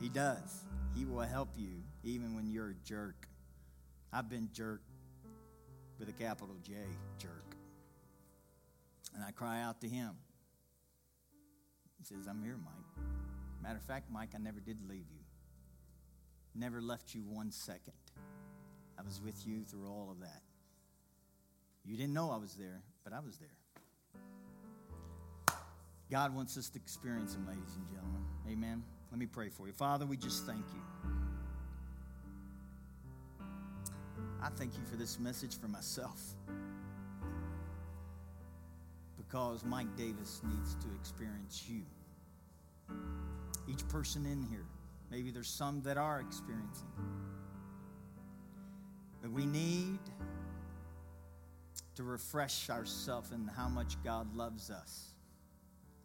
He 0.00 0.08
does. 0.08 0.64
He 0.94 1.04
will 1.04 1.20
help 1.20 1.48
you 1.56 1.82
even 2.02 2.34
when 2.34 2.50
you're 2.50 2.70
a 2.70 2.74
jerk. 2.84 3.28
I've 4.12 4.28
been 4.28 4.48
jerk 4.52 4.82
with 5.98 6.08
a 6.08 6.12
capital 6.12 6.56
J, 6.62 6.74
jerk. 7.18 7.56
And 9.14 9.24
I 9.24 9.32
cry 9.32 9.62
out 9.62 9.80
to 9.80 9.88
him. 9.88 10.12
He 11.98 12.04
says, 12.04 12.26
I'm 12.28 12.42
here, 12.42 12.56
Mike. 12.56 13.17
Matter 13.68 13.80
of 13.80 13.84
fact, 13.84 14.10
Mike, 14.10 14.30
I 14.34 14.38
never 14.38 14.60
did 14.60 14.80
leave 14.88 15.04
you. 15.12 15.20
Never 16.54 16.80
left 16.80 17.14
you 17.14 17.20
one 17.20 17.50
second. 17.50 17.92
I 18.98 19.02
was 19.02 19.20
with 19.20 19.46
you 19.46 19.62
through 19.62 19.86
all 19.86 20.08
of 20.10 20.20
that. 20.20 20.40
You 21.84 21.94
didn't 21.94 22.14
know 22.14 22.30
I 22.30 22.38
was 22.38 22.54
there, 22.54 22.80
but 23.04 23.12
I 23.12 23.20
was 23.20 23.36
there. 23.36 23.50
God 26.10 26.34
wants 26.34 26.56
us 26.56 26.70
to 26.70 26.78
experience 26.78 27.34
Him, 27.34 27.46
ladies 27.46 27.76
and 27.76 27.86
gentlemen. 27.90 28.22
Amen. 28.50 28.82
Let 29.10 29.20
me 29.20 29.26
pray 29.26 29.50
for 29.50 29.66
you. 29.66 29.74
Father, 29.74 30.06
we 30.06 30.16
just 30.16 30.46
thank 30.46 30.64
you. 30.72 30.80
I 34.42 34.48
thank 34.48 34.72
you 34.78 34.84
for 34.90 34.96
this 34.96 35.18
message 35.18 35.60
for 35.60 35.68
myself. 35.68 36.22
Because 39.18 39.62
Mike 39.62 39.94
Davis 39.98 40.40
needs 40.42 40.74
to 40.76 40.86
experience 40.98 41.66
you. 41.68 41.82
Each 43.70 43.86
person 43.88 44.24
in 44.26 44.42
here, 44.50 44.66
maybe 45.10 45.30
there's 45.30 45.48
some 45.48 45.82
that 45.82 45.96
are 45.96 46.20
experiencing. 46.20 46.88
But 49.20 49.30
we 49.32 49.46
need 49.46 49.98
to 51.96 52.02
refresh 52.02 52.70
ourselves 52.70 53.32
in 53.32 53.48
how 53.48 53.68
much 53.68 54.02
God 54.04 54.34
loves 54.34 54.70
us 54.70 55.08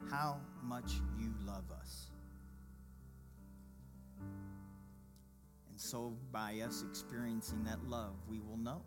how 0.09 0.37
much 0.61 0.93
you 1.19 1.33
love 1.45 1.65
us. 1.79 2.07
And 5.69 5.79
so, 5.79 6.13
by 6.31 6.59
us 6.61 6.83
experiencing 6.87 7.63
that 7.65 7.83
love, 7.87 8.13
we 8.29 8.39
will 8.39 8.57
know 8.57 8.81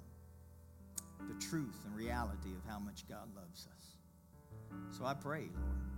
the 1.28 1.34
truth 1.46 1.78
and 1.84 1.96
reality 1.96 2.50
of 2.50 2.70
how 2.70 2.78
much 2.78 3.08
God 3.08 3.28
loves 3.34 3.68
us. 3.76 4.96
So 4.96 5.04
I 5.04 5.14
pray, 5.14 5.48
Lord, 5.54 5.95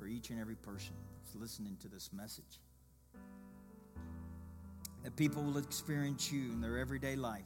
for 0.00 0.06
each 0.06 0.30
and 0.30 0.40
every 0.40 0.54
person 0.54 0.94
that's 1.18 1.36
listening 1.36 1.76
to 1.82 1.86
this 1.86 2.08
message, 2.10 2.58
that 5.04 5.14
people 5.14 5.42
will 5.42 5.58
experience 5.58 6.32
you 6.32 6.50
in 6.52 6.60
their 6.62 6.78
everyday 6.78 7.16
life. 7.16 7.42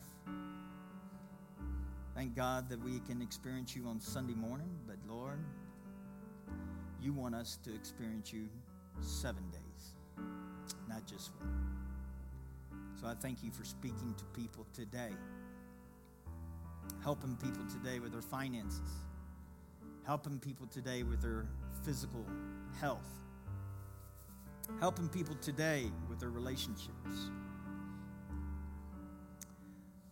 Thank 2.14 2.36
God 2.36 2.68
that 2.68 2.80
we 2.84 3.00
can 3.00 3.20
experience 3.20 3.74
you 3.74 3.88
on 3.88 4.00
Sunday 4.00 4.34
morning, 4.34 4.70
but 4.86 4.94
Lord, 5.08 5.40
you 7.02 7.12
want 7.12 7.34
us 7.34 7.58
to 7.64 7.74
experience 7.74 8.32
you 8.32 8.48
seven 9.00 9.42
days, 9.50 10.24
not 10.88 11.04
just 11.06 11.32
one. 11.40 11.50
So 13.00 13.08
I 13.08 13.14
thank 13.14 13.42
you 13.42 13.50
for 13.50 13.64
speaking 13.64 14.14
to 14.16 14.24
people 14.26 14.64
today, 14.72 15.10
helping 17.02 17.36
people 17.36 17.64
today 17.66 17.98
with 17.98 18.12
their 18.12 18.22
finances, 18.22 18.92
helping 20.06 20.38
people 20.38 20.68
today 20.68 21.02
with 21.02 21.20
their 21.20 21.46
physical 21.84 22.24
health, 22.80 23.10
helping 24.80 25.08
people 25.08 25.34
today 25.36 25.90
with 26.08 26.20
their 26.20 26.30
relationships 26.30 27.30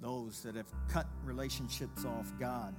those 0.03 0.43
that 0.43 0.57
have 0.57 0.66
cut 0.89 1.07
relationships 1.25 2.05
off 2.05 2.33
God, 2.39 2.75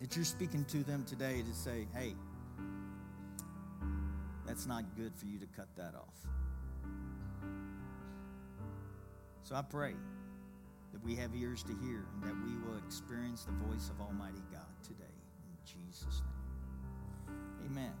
that 0.00 0.16
you're 0.16 0.24
speaking 0.24 0.64
to 0.64 0.82
them 0.82 1.04
today 1.04 1.42
to 1.42 1.54
say, 1.54 1.86
hey, 1.94 2.14
that's 4.46 4.66
not 4.66 4.84
good 4.96 5.12
for 5.14 5.26
you 5.26 5.38
to 5.38 5.46
cut 5.54 5.68
that 5.76 5.94
off. 5.94 6.14
So 9.42 9.54
I 9.54 9.62
pray 9.62 9.92
that 10.92 11.04
we 11.04 11.14
have 11.16 11.34
ears 11.34 11.62
to 11.64 11.74
hear 11.84 12.06
and 12.14 12.22
that 12.22 12.34
we 12.46 12.56
will 12.66 12.78
experience 12.78 13.44
the 13.44 13.52
voice 13.66 13.90
of 13.90 14.00
Almighty 14.00 14.42
God. 14.50 14.64
Amen. 17.70 17.92